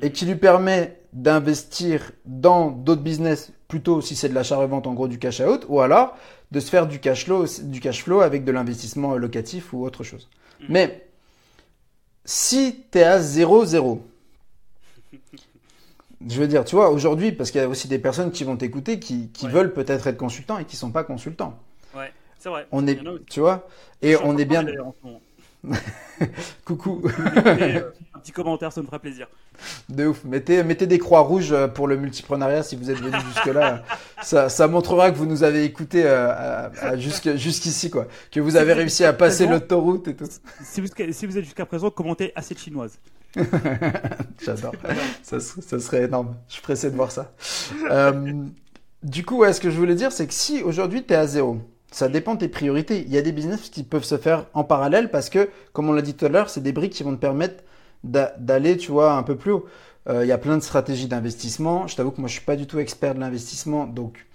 [0.02, 5.08] et qui lui permet d'investir dans d'autres business, plutôt si c'est de l'achat-revente, en gros
[5.08, 6.16] du cash out, ou alors
[6.50, 10.02] de se faire du cash flow, du cash flow avec de l'investissement locatif ou autre
[10.02, 10.28] chose.
[10.60, 10.66] Mhm.
[10.70, 11.06] Mais
[12.24, 14.00] si tu es à 0-0,
[16.28, 18.56] je veux dire, tu vois, aujourd'hui, parce qu'il y a aussi des personnes qui vont
[18.56, 19.52] t'écouter qui, qui Ouais.
[19.52, 21.58] veuvent peut-être être consultants et qui sont pas consultants.
[21.94, 22.66] Ouais, c'est vrai.
[22.72, 23.68] On est, tu vois,
[24.02, 24.66] et on est bien.
[25.04, 25.20] en.
[26.64, 27.02] Coucou,
[28.14, 29.26] un petit commentaire, ça me fera plaisir.
[29.88, 30.24] de ouf.
[30.24, 33.82] Mettez, mettez des croix rouges euh, pour le multipreneuriat si vous êtes venu jusque-là.
[34.22, 38.06] ça, ça montrera que vous nous avez écouté euh, jusqu'ici, quoi.
[38.30, 40.28] Que vous avez réussi à passer l'autoroute et tout.
[40.62, 42.98] Si vous, si vous êtes jusqu'à présent, commentez assez chinoise.
[44.42, 44.74] J'adore.
[45.22, 46.36] ça serait énorme.
[46.48, 47.32] Je suis pressé de voir ça.
[47.90, 48.44] Euh,
[49.02, 51.26] du coup, ouais, ce que je voulais dire, c'est que si aujourd'hui tu es à
[51.26, 51.58] zéro,
[51.90, 53.02] ça dépend de tes priorités.
[53.06, 55.92] Il y a des business qui peuvent se faire en parallèle parce que, comme on
[55.92, 57.62] l'a dit tout à l'heure, c'est des briques qui vont te permettre
[58.04, 59.66] d'a- d'aller, tu vois, un peu plus haut.
[60.08, 61.86] Euh, il y a plein de stratégies d'investissement.
[61.86, 64.26] Je t'avoue que moi, je suis pas du tout expert de l'investissement, donc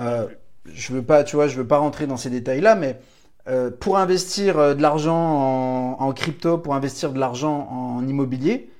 [0.00, 0.26] euh,
[0.66, 3.00] je veux pas, tu vois, je veux pas rentrer dans ces détails-là, mais
[3.48, 8.70] euh, pour investir euh, de l'argent en, en crypto, pour investir de l'argent en immobilier,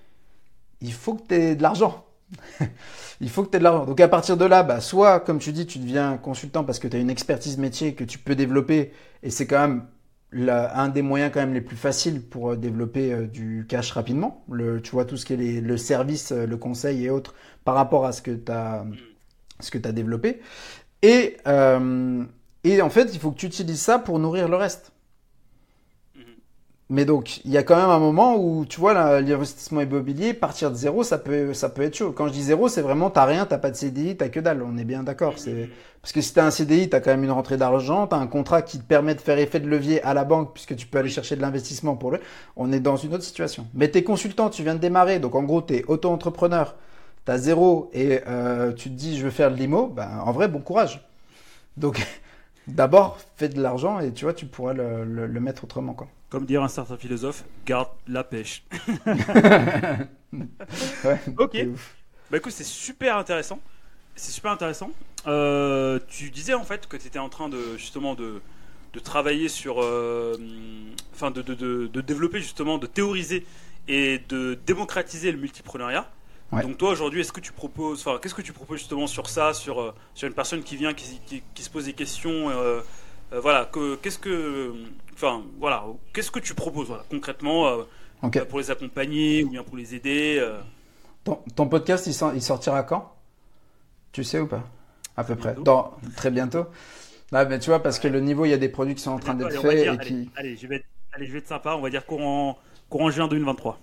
[0.80, 2.04] il faut que tu aies de l'argent.
[3.20, 3.86] il faut que tu aies de l'argent.
[3.86, 6.88] Donc à partir de là, bah, soit, comme tu dis, tu deviens consultant parce que
[6.88, 8.92] tu as une expertise métier que tu peux développer
[9.22, 9.82] et c'est quand même
[10.32, 14.44] un des moyens quand même les plus faciles pour euh, développer euh, du cash rapidement.
[14.50, 17.74] Le, tu vois, tout ce qui est le service, euh, le conseil et autres par
[17.74, 18.84] rapport à ce que tu as,
[19.58, 20.40] ce que as développé.
[21.02, 22.24] Et, euh,
[22.64, 24.92] et en fait, il faut que tu utilises ça pour nourrir le reste.
[26.90, 30.72] Mais donc, il y a quand même un moment où, tu vois, l'investissement immobilier, partir
[30.72, 32.10] de zéro, ça peut, ça peut être chaud.
[32.10, 34.60] Quand je dis zéro, c'est vraiment, t'as rien, t'as pas de CDI, t'as que dalle.
[34.62, 35.34] On est bien d'accord.
[35.36, 35.70] C'est,
[36.02, 38.62] parce que si t'as un CDI, t'as quand même une rentrée d'argent, t'as un contrat
[38.62, 41.08] qui te permet de faire effet de levier à la banque, puisque tu peux aller
[41.08, 42.18] chercher de l'investissement pour le.
[42.56, 43.68] On est dans une autre situation.
[43.72, 46.74] Mais t'es consultant, tu viens de démarrer, donc en gros, t'es auto-entrepreneur,
[47.24, 50.48] t'as zéro et euh, tu te dis, je veux faire de l'IMO, ben, en vrai,
[50.48, 51.06] bon courage.
[51.76, 52.04] Donc,
[52.70, 56.08] d'abord, fais de l'argent et tu vois, tu pourras le, le- le mettre autrement, quoi.
[56.28, 58.64] Comme dirait un certain philosophe, garde la pêche.
[61.04, 61.56] Ouais, Ok.
[62.30, 63.60] Bah écoute, c'est super intéressant.
[64.16, 64.92] C'est super intéressant.
[65.26, 68.42] Euh, tu disais en fait que tu étais en train de justement de,
[68.94, 70.36] de travailler sur, euh,
[71.14, 73.46] enfin de, de, de, de développer justement, de théoriser
[73.88, 76.10] et de démocratiser le multipreneuriat.
[76.52, 76.62] Ouais.
[76.62, 79.52] Donc toi aujourd'hui, est-ce que tu proposes, enfin qu'est-ce que tu proposes justement sur ça,
[79.54, 82.80] sur euh, sur une personne qui vient, qui, qui, qui se pose des questions, euh,
[83.32, 83.70] euh, voilà,
[84.02, 84.74] qu'est-ce que,
[85.14, 87.82] enfin voilà, qu'est-ce que tu proposes voilà, concrètement euh,
[88.24, 88.42] Ok.
[88.46, 90.38] pour les accompagner ou bien pour les aider.
[90.40, 90.58] euh,
[91.24, 93.14] Ton, ton podcast, il, sort- il sortira quand?
[94.12, 94.64] Tu sais ou pas?
[95.16, 95.54] À peu près.
[95.54, 96.66] Dans, très bientôt.
[97.32, 99.12] Ah, mais tu vois, parce que le niveau, il y a des produits qui sont
[99.12, 100.12] en train d'être faits qui.
[100.12, 101.74] allez, allez, je vais être, allez, je vais être sympa.
[101.76, 103.78] On va dire courant, courant juin 2023.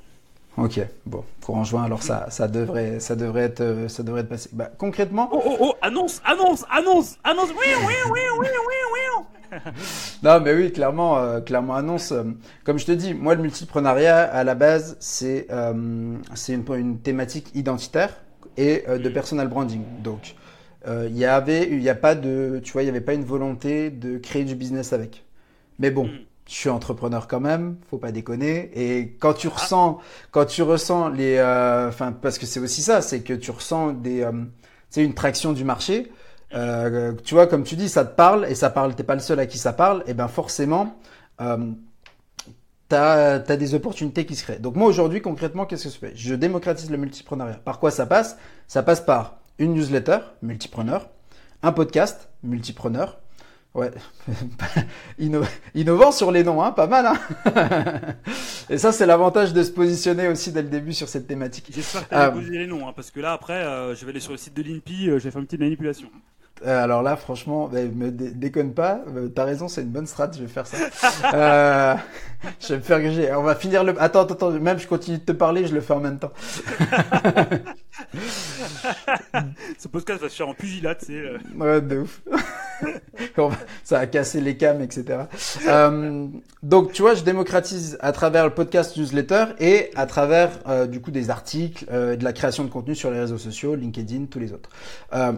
[0.57, 4.29] Ok, bon, courant juin, alors ça, ça devrait, ça devrait être, euh, ça devrait être
[4.29, 4.49] passé.
[4.53, 7.49] Bah, concrètement, Oh, oh, oh, annonce, annonce, annonce, annonce.
[7.51, 9.59] Oui, oui, oui, oui, oui, oui.
[10.23, 12.11] non, mais oui, clairement, euh, clairement annonce.
[12.11, 12.23] euh,
[12.63, 16.99] comme je te dis, moi, le multipreneuriat, à la base, c'est euh, c'est une, une
[16.99, 18.17] thématique identitaire
[18.57, 19.83] et de personal branding.
[20.03, 20.35] Donc,
[20.87, 23.23] il y avait, il y a pas de, tu vois, il y avait pas une
[23.25, 25.23] volonté de créer du business avec.
[25.77, 26.11] Mais bon, Mhm.
[26.47, 28.71] Je suis entrepreneur quand même, faut pas déconner.
[28.73, 29.99] Et quand tu ressens,
[30.31, 33.93] quand tu ressens les, euh, enfin, parce que c'est aussi ça, c'est que tu ressens
[33.93, 34.31] des, euh,
[34.89, 36.11] c'est une traction du marché.
[36.53, 38.95] Euh, tu vois, comme tu dis, ça te parle et ça parle.
[38.95, 40.03] T'es pas le seul à qui ça parle.
[40.07, 40.97] Et ben forcément,
[41.41, 41.71] euh,
[42.87, 44.59] t'as as des opportunités qui se créent.
[44.59, 46.11] Donc moi aujourd'hui, concrètement, qu'est-ce que je fais?
[46.15, 47.59] Je démocratise le multipreneuriat.
[47.65, 48.37] Par quoi ça passe?
[48.67, 51.09] Ça passe par une newsletter, multipreneur,
[51.63, 53.19] un podcast, multipreneur.
[53.77, 53.91] Ouais,
[55.19, 57.05] Inno- innovant sur les noms, hein, pas mal.
[57.05, 57.19] Hein
[58.71, 61.67] et ça, c'est l'avantage de se positionner aussi dès le début sur cette thématique.
[61.69, 64.09] J'espère que tu as posé les noms, hein, parce que là, après, euh, je vais
[64.09, 66.09] aller sur le site de l'INPI, euh, je vais faire une petite manipulation.
[66.65, 69.01] Euh, alors là, franchement, me dé- déconne pas.
[69.15, 70.31] euh, T'as raison, c'est une bonne strat.
[70.35, 70.77] Je vais faire ça.
[71.33, 71.95] Euh,
[72.61, 73.33] je vais me faire gruger.
[73.33, 73.99] On va finir le.
[74.01, 74.51] Attends, attends, attends.
[74.51, 76.31] Même je continue de te parler, je le fais en même temps.
[79.77, 81.13] Ce podcast va se faire en pugilat, c'est.
[81.13, 82.21] euh, Ouais, de ouf.
[83.83, 85.21] Ça a cassé les cams, etc.
[85.67, 86.27] Euh,
[86.63, 91.01] donc, tu vois, je démocratise à travers le podcast newsletter et à travers euh, du
[91.01, 94.39] coup des articles, euh, de la création de contenu sur les réseaux sociaux, LinkedIn, tous
[94.39, 94.69] les autres.
[95.13, 95.33] Euh,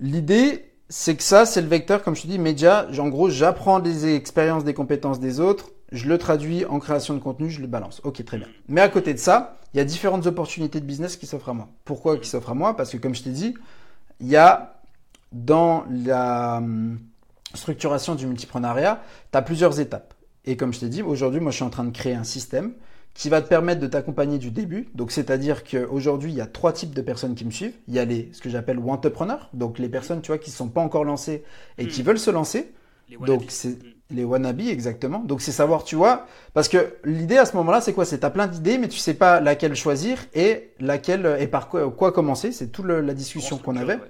[0.00, 2.86] L'idée, c'est que ça, c'est le vecteur, comme je te dis, média.
[2.98, 7.18] En gros, j'apprends des expériences, des compétences des autres, je le traduis en création de
[7.20, 8.00] contenu, je le balance.
[8.04, 8.48] Ok, très bien.
[8.68, 11.54] Mais à côté de ça, il y a différentes opportunités de business qui s'offrent à
[11.54, 11.68] moi.
[11.84, 12.76] Pourquoi qui s'offrent à moi?
[12.76, 13.54] Parce que, comme je t'ai dit,
[14.20, 14.80] il y a
[15.32, 16.98] dans la hum,
[17.54, 20.14] structuration du multipreneuriat, tu as plusieurs étapes.
[20.44, 22.72] Et comme je t'ai dit, aujourd'hui, moi, je suis en train de créer un système
[23.16, 24.88] qui va te permettre de t'accompagner du début.
[24.94, 27.74] Donc, c'est-à-dire qu'aujourd'hui, il y a trois types de personnes qui me suivent.
[27.88, 30.54] Il y a les, ce que j'appelle entrepreneurs, donc les personnes, tu vois, qui ne
[30.56, 31.42] sont pas encore lancées
[31.78, 32.04] et qui Mm.
[32.04, 32.72] veulent se lancer.
[33.08, 33.82] les Donc, c'est Mm.
[34.10, 35.20] les wannabes, exactement.
[35.20, 38.04] Donc, c'est savoir, tu vois, parce que l'idée à ce moment-là, c'est quoi?
[38.04, 41.90] C'est t'as plein d'idées, mais tu sais pas laquelle choisir et laquelle et par quoi,
[41.90, 42.50] quoi commencer.
[42.52, 43.94] C'est toute le- la discussion qu'on avait.
[43.94, 44.00] Ouais.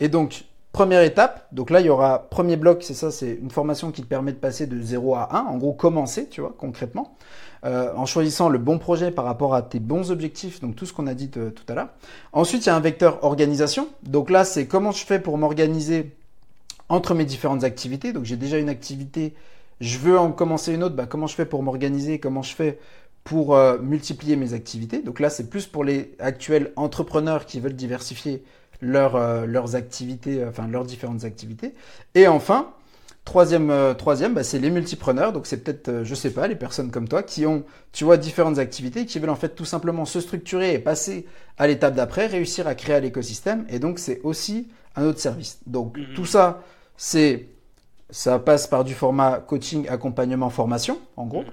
[0.00, 3.50] Et donc, première étape, donc là, il y aura premier bloc, c'est ça, c'est une
[3.50, 6.54] formation qui te permet de passer de 0 à 1, en gros, commencer, tu vois,
[6.58, 7.16] concrètement,
[7.64, 10.92] euh, en choisissant le bon projet par rapport à tes bons objectifs, donc tout ce
[10.92, 11.88] qu'on a dit euh, tout à l'heure.
[12.32, 13.88] Ensuite, il y a un vecteur organisation.
[14.02, 16.12] Donc là, c'est comment je fais pour m'organiser
[16.88, 18.12] entre mes différentes activités.
[18.12, 19.34] Donc j'ai déjà une activité,
[19.80, 22.78] je veux en commencer une autre, bah, comment je fais pour m'organiser, comment je fais
[23.24, 25.02] pour euh, multiplier mes activités.
[25.02, 28.44] Donc là, c'est plus pour les actuels entrepreneurs qui veulent diversifier
[28.80, 31.74] leur, euh, leurs activités, enfin leurs différentes activités.
[32.14, 32.70] Et enfin,
[33.26, 35.32] troisième, euh, troisième bah, c'est les multipreneurs.
[35.34, 38.16] Donc c'est peut-être, euh, je sais pas, les personnes comme toi qui ont, tu vois,
[38.16, 41.26] différentes activités, qui veulent en fait tout simplement se structurer et passer
[41.58, 43.66] à l'étape d'après, réussir à créer l'écosystème.
[43.68, 45.60] Et donc c'est aussi un autre service.
[45.66, 46.14] Donc Mhm.
[46.14, 46.62] tout ça,
[46.96, 47.48] c'est,
[48.10, 51.44] ça passe par du format coaching, accompagnement, formation, en gros.
[51.44, 51.50] Mhm.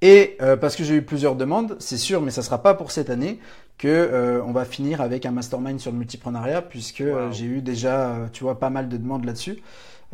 [0.00, 2.90] Et euh, parce que j'ai eu plusieurs demandes, c'est sûr, mais ça sera pas pour
[2.90, 3.38] cette année
[3.78, 7.32] que euh, on va finir avec un mastermind sur le multipreneuriat, puisque Wow.
[7.32, 9.58] j'ai eu déjà, tu vois, pas mal de demandes là-dessus.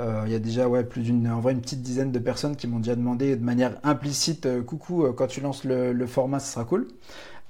[0.01, 2.57] Euh, Il y a déjà ouais plus d'une, en vrai une petite dizaine de personnes
[2.57, 6.07] qui m'ont déjà demandé de manière implicite, euh, coucou, euh, quand tu lances le, le
[6.07, 6.87] format, ce sera cool.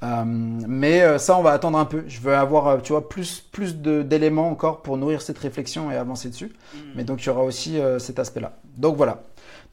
[0.04, 2.04] Euh, mais euh, ça, on va attendre un peu.
[2.06, 5.96] Je veux avoir, euh, tu vois, plus plus d'éléments encore pour nourrir cette réflexion et
[5.96, 6.52] avancer dessus.
[6.72, 6.78] Mm.
[6.94, 8.56] Mais donc il y aura aussi cet aspect-là.
[8.76, 9.22] Donc voilà.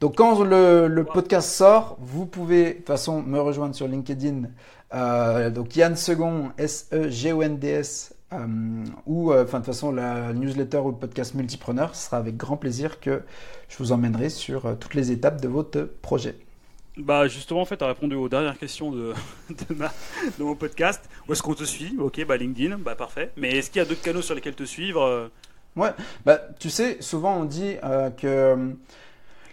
[0.00, 4.42] Donc quand le, le podcast sort, vous pouvez de toute façon me rejoindre sur LinkedIn.
[5.54, 8.15] Donc Yann Second, S-E-G-O-N-D-S.
[8.32, 12.16] Euh, ou euh, enfin de toute façon la newsletter ou le podcast multipreneur, ce sera
[12.18, 13.22] avec grand plaisir que
[13.68, 16.36] je vous emmènerai sur euh, toutes les étapes de votre projet.
[16.96, 19.12] Bah justement, en fait, tu as répondu aux dernières questions de,
[19.50, 19.92] de, ma-
[20.38, 21.08] de mon podcast.
[21.28, 21.94] Où est-ce qu'on te suit?
[21.98, 23.32] Ok, bah LinkedIn, bah parfait.
[23.36, 25.28] Mais est-ce qu'il y a d'autres canaux sur lesquels te suivre euh,
[26.24, 27.76] Bah, tu sais, souvent on dit
[28.16, 28.74] que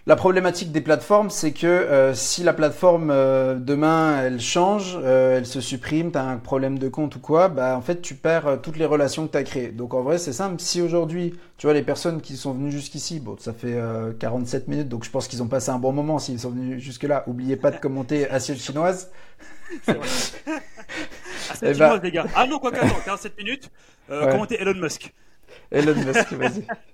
[0.05, 5.37] la problématique des plateformes, c'est que euh, si la plateforme euh, demain elle change, euh,
[5.37, 8.15] elle se supprime, tu as un problème de compte ou quoi, bah en fait tu
[8.15, 9.69] perds euh, toutes les relations que tu as créées.
[9.69, 10.59] Donc en vrai, c'est simple.
[10.59, 14.67] Si aujourd'hui, tu vois, les personnes qui sont venues jusqu'ici, bon, ça fait euh, 47
[14.67, 17.23] minutes, donc je pense qu'ils ont passé un bon moment s'ils sont venus jusque-là.
[17.27, 19.09] Oubliez pas de commenter assiette chinoise.
[19.85, 20.07] C'est vrai.
[21.55, 22.25] C'est Eh chinoise, bah- les gars.
[22.35, 23.69] Ah non, quoi qu'attends, 47 minutes.
[24.09, 24.31] Euh, Ouais.
[24.31, 25.13] Commentez Elon Musk.
[25.71, 26.67] Elon Musk, vas-y.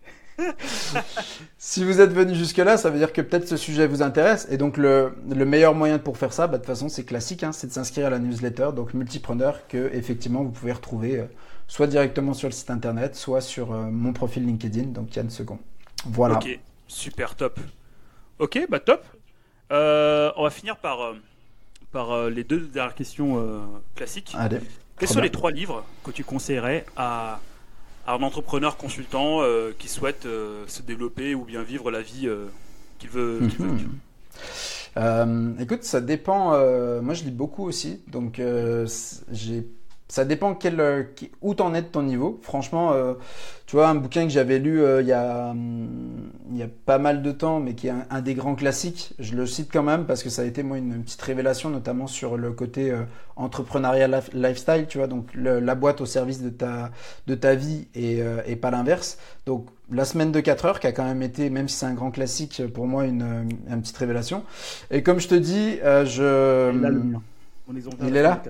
[1.57, 4.47] si vous êtes venu jusque-là, ça veut dire que peut-être ce sujet vous intéresse.
[4.49, 7.43] Et donc, le, le meilleur moyen pour faire ça, bah, de toute façon, c'est classique,
[7.43, 11.25] hein, c'est de s'inscrire à la newsletter, donc multipreneur, que effectivement vous pouvez retrouver euh,
[11.67, 15.59] soit directement sur le site internet, soit sur euh, mon profil LinkedIn, donc Yann Second.
[16.05, 16.35] Voilà.
[16.35, 17.59] Ok, super top.
[18.39, 19.03] Ok, bah top.
[19.71, 21.13] Euh, on va finir par,
[21.91, 23.61] par les deux dernières questions
[23.95, 24.33] classiques.
[24.37, 24.59] Allez.
[24.97, 25.23] Quels sont bien.
[25.23, 27.39] les trois livres que tu conseillerais à,
[28.10, 29.41] à un entrepreneur consultant
[29.78, 32.28] qui souhaite se développer ou bien vivre la vie
[32.97, 33.66] qu'il veut, vivre
[35.60, 36.51] écoute, ça dépend.
[37.01, 38.41] moi, je lis beaucoup aussi, donc
[39.32, 39.68] j'ai
[40.10, 41.03] ça dépend quel, euh,
[41.41, 42.39] où t'en es de ton niveau.
[42.41, 43.14] Franchement, euh,
[43.68, 46.68] tu vois, un bouquin que j'avais lu euh, il, y a, hum, il y a
[46.86, 49.84] pas mal de temps, mais qui est un, des grands classiques, je le cite quand
[49.84, 52.91] même parce que ça a été moi une, petite révélation, notamment sur le côté
[53.36, 56.89] entrepreneurial lifestyle, tu vois, donc la boîte au service de ta,
[57.28, 59.20] de ta vie et, et pas l'inverse.
[59.45, 61.93] Donc la semaine de 4 heures qui a quand même été, même si c'est un
[61.93, 64.43] grand classique, pour moi une, une petite révélation.
[64.89, 66.74] Et comme je te dis, je...
[68.01, 68.41] Il est là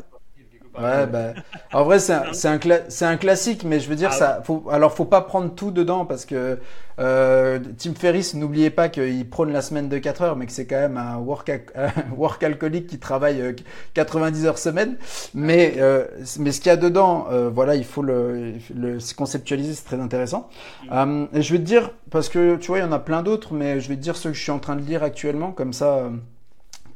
[0.78, 1.34] Ouais, bah,
[1.74, 4.94] en vrai, c'est un, un, un, classique, mais je veux dire, ah ça, faut, alors
[4.94, 6.60] faut pas prendre tout dedans parce que
[7.00, 10.66] euh, Tim Ferriss, n'oubliez pas qu'il prône la semaine de 4 heures, mais que c'est
[10.66, 11.52] quand même un work,
[12.18, 13.56] work alcoolique qui travaille
[13.94, 14.98] 90 euh, heures semaine.
[15.34, 16.06] Mais, euh,
[16.40, 20.00] mais ce qu'il y a dedans, euh, voilà, il faut le, le conceptualiser, c'est très
[20.00, 20.50] intéressant.
[20.90, 21.26] Mm.
[21.34, 23.54] et je vais te dire, parce que tu vois, il y en a plein d'autres,
[23.54, 25.74] mais je vais te dire ceux que je suis en train de lire actuellement, comme
[25.74, 26.10] ça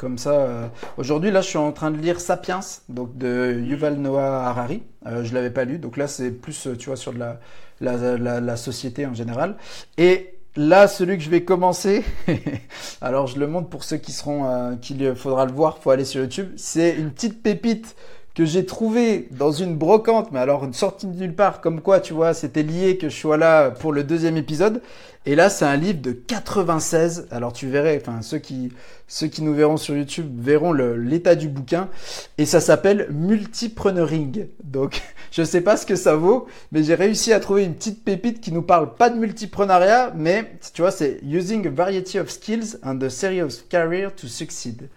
[0.03, 0.33] comme ça.
[0.33, 4.83] Euh, aujourd'hui, là, je suis en train de lire Sapiens, donc de Yuval Noah Harari.
[5.07, 7.39] Euh, je l'avais pas lu, donc là, c'est plus, euh, tu vois, sur de la,
[7.79, 9.55] la, la, société en général.
[9.97, 12.03] Et là, celui que je vais commencer,
[13.01, 16.03] alors je le montre pour ceux qui seront, euh, qu'il faudra le voir, faut aller
[16.03, 16.49] sur YouTube.
[16.57, 17.95] C'est une petite pépite
[18.35, 22.01] que j'ai trouvé dans une brocante, mais alors une sortie de nulle part, comme quoi,
[22.01, 24.81] tu vois, c'était lié que je sois là pour le deuxième épisode.
[25.25, 27.27] Et là, c'est un livre de 96.
[27.31, 28.73] Alors tu verrais, enfin ceux qui
[29.07, 31.89] ceux qui nous verront sur YouTube verront l'état du bouquin.
[32.37, 34.47] Et ça s'appelle Multipreneuring.
[34.63, 35.01] Donc
[35.31, 38.41] je sais pas ce que ça vaut, mais j'ai réussi à trouver une petite pépite
[38.41, 42.77] qui nous parle pas de multipreneuriat, mais tu vois, c'est Using a Variety of Skills
[42.83, 44.89] and a Series of Career to Succeed.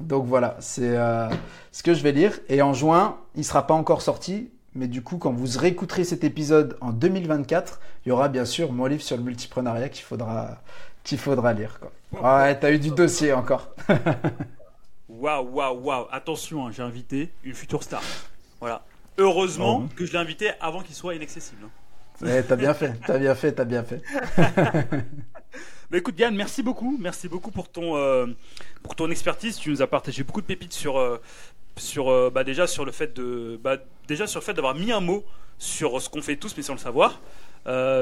[0.00, 1.28] Donc voilà, c'est euh,
[1.70, 2.38] ce que je vais lire.
[2.48, 6.24] Et en juin, il sera pas encore sorti, mais du coup, quand vous réécouterez cet
[6.24, 10.58] épisode en 2024, il y aura bien sûr mon livre sur le multipreneuriat qu'il faudra,
[11.04, 11.78] qu'il faudra lire.
[11.80, 11.92] Quoi.
[12.22, 13.74] Ouais, t'as eu du dossier encore.
[15.22, 16.06] Waouh, waouh, waouh.
[16.10, 18.02] Attention, hein, j'ai invité une future star.
[18.58, 18.84] Voilà.
[19.18, 19.94] Heureusement oh.
[19.94, 21.62] que je l'ai invité avant qu'il soit inaccessible.
[21.64, 21.70] Hein.
[22.22, 24.00] Ouais, t'as bien fait, t'as bien fait, t'as bien fait.
[25.90, 28.26] Mais écoute Yann, merci beaucoup, merci beaucoup pour ton euh,
[28.82, 29.56] pour ton expertise.
[29.56, 31.20] Tu nous as partagé beaucoup de pépites sur euh,
[31.76, 34.92] sur euh, bah, déjà sur le fait de bah, déjà sur le fait d'avoir mis
[34.92, 35.24] un mot
[35.58, 37.20] sur ce qu'on fait tous mais sans le savoir,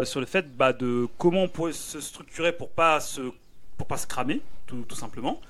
[0.05, 3.21] sur le fait bah, de comment on pourrait se structurer pour pas se
[3.89, 5.41] pas se cramer tout simplement.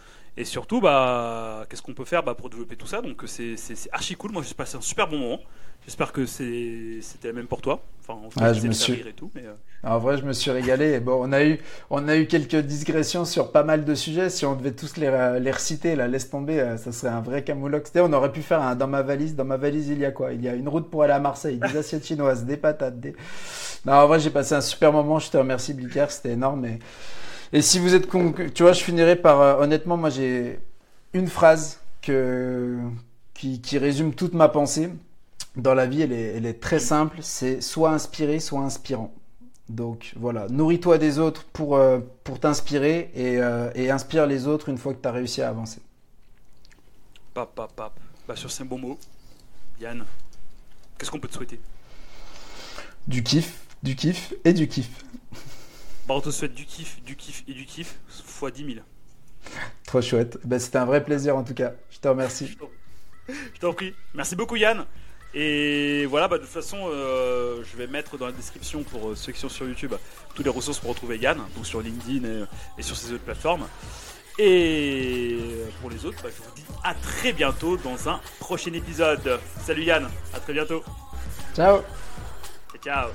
[0.41, 3.03] Et surtout, bah, qu'est-ce qu'on peut faire bah, pour développer tout ça?
[3.03, 3.57] Donc c'est
[3.93, 4.33] archi cool.
[4.33, 5.41] Moi, j'ai passé un super bon moment.
[5.85, 7.83] J'espère que c'était la même pour toi.
[8.01, 8.95] Enfin, ah, je me suis...
[8.95, 9.53] et tout, mais euh.
[9.83, 10.93] En vrai, je me suis régalé.
[10.93, 11.59] Et bon, on a eu,
[11.91, 14.31] on a eu quelques digressions sur pas mal de sujets.
[14.31, 15.11] Si on devait tous les,
[15.41, 17.93] les reciter, là, laisse tomber, euh, ça serait un vrai camoulox.
[17.97, 19.37] On aurait pu faire un dans ma valise.
[19.37, 20.33] Dans ma valise, il y a quoi?
[20.33, 22.99] Il y a une route pour aller à Marseille, des assiettes chinoises, des patates.
[22.99, 23.15] Des...
[23.85, 25.19] Non, en vrai, j'ai passé un super moment.
[25.19, 26.07] Je te remercie, Blicker.
[26.09, 26.65] C'était énorme.
[26.65, 26.79] Et,
[27.53, 28.09] et si vous êtes
[28.55, 30.61] tu vois, je finirai par, euh, honnêtement, moi, j'ai
[31.13, 32.79] une phrase que,
[33.35, 34.91] qui, qui résume toute ma pensée
[35.57, 37.19] dans la vie, elle est, elle est très simple.
[37.23, 39.13] C'est soit inspiré, soit inspirant.
[39.69, 44.69] Donc voilà, nourris-toi des autres pour, euh, pour t'inspirer et, euh, et, inspire les autres
[44.69, 45.81] une fois que tu as réussi à avancer.
[47.35, 47.93] Pap, pap, pap.
[48.27, 48.99] Bah, sur ces bons mots,
[49.81, 50.05] Yann,
[50.99, 51.61] qu'est-ce qu'on peut te souhaiter?
[53.07, 55.05] Du kiff, du kiff et du kiff.
[56.11, 58.79] Bah, on te souhaite du kiff, du kiff et du kiff fois 10 000.
[59.87, 60.39] Trop chouette.
[60.43, 61.75] Bah, C'était un vrai plaisir en tout cas.
[61.89, 62.59] Je te remercie.
[63.29, 63.95] Je t'en prie.
[64.13, 64.87] Merci beaucoup Yann.
[65.35, 69.15] Et voilà, bah, de toute façon, euh, je vais mettre dans la description pour euh,
[69.15, 69.95] ceux qui sont sur YouTube
[70.35, 72.45] toutes les ressources pour retrouver Yann, donc sur LinkedIn
[72.77, 73.69] et, sur ses autres plateformes.
[74.37, 75.39] Et
[75.81, 79.39] pour les autres, bah, je vous dis à très bientôt dans un prochain épisode.
[79.65, 80.83] Salut Yann, à très bientôt.
[81.55, 81.83] Ciao.
[82.83, 83.11] ciao.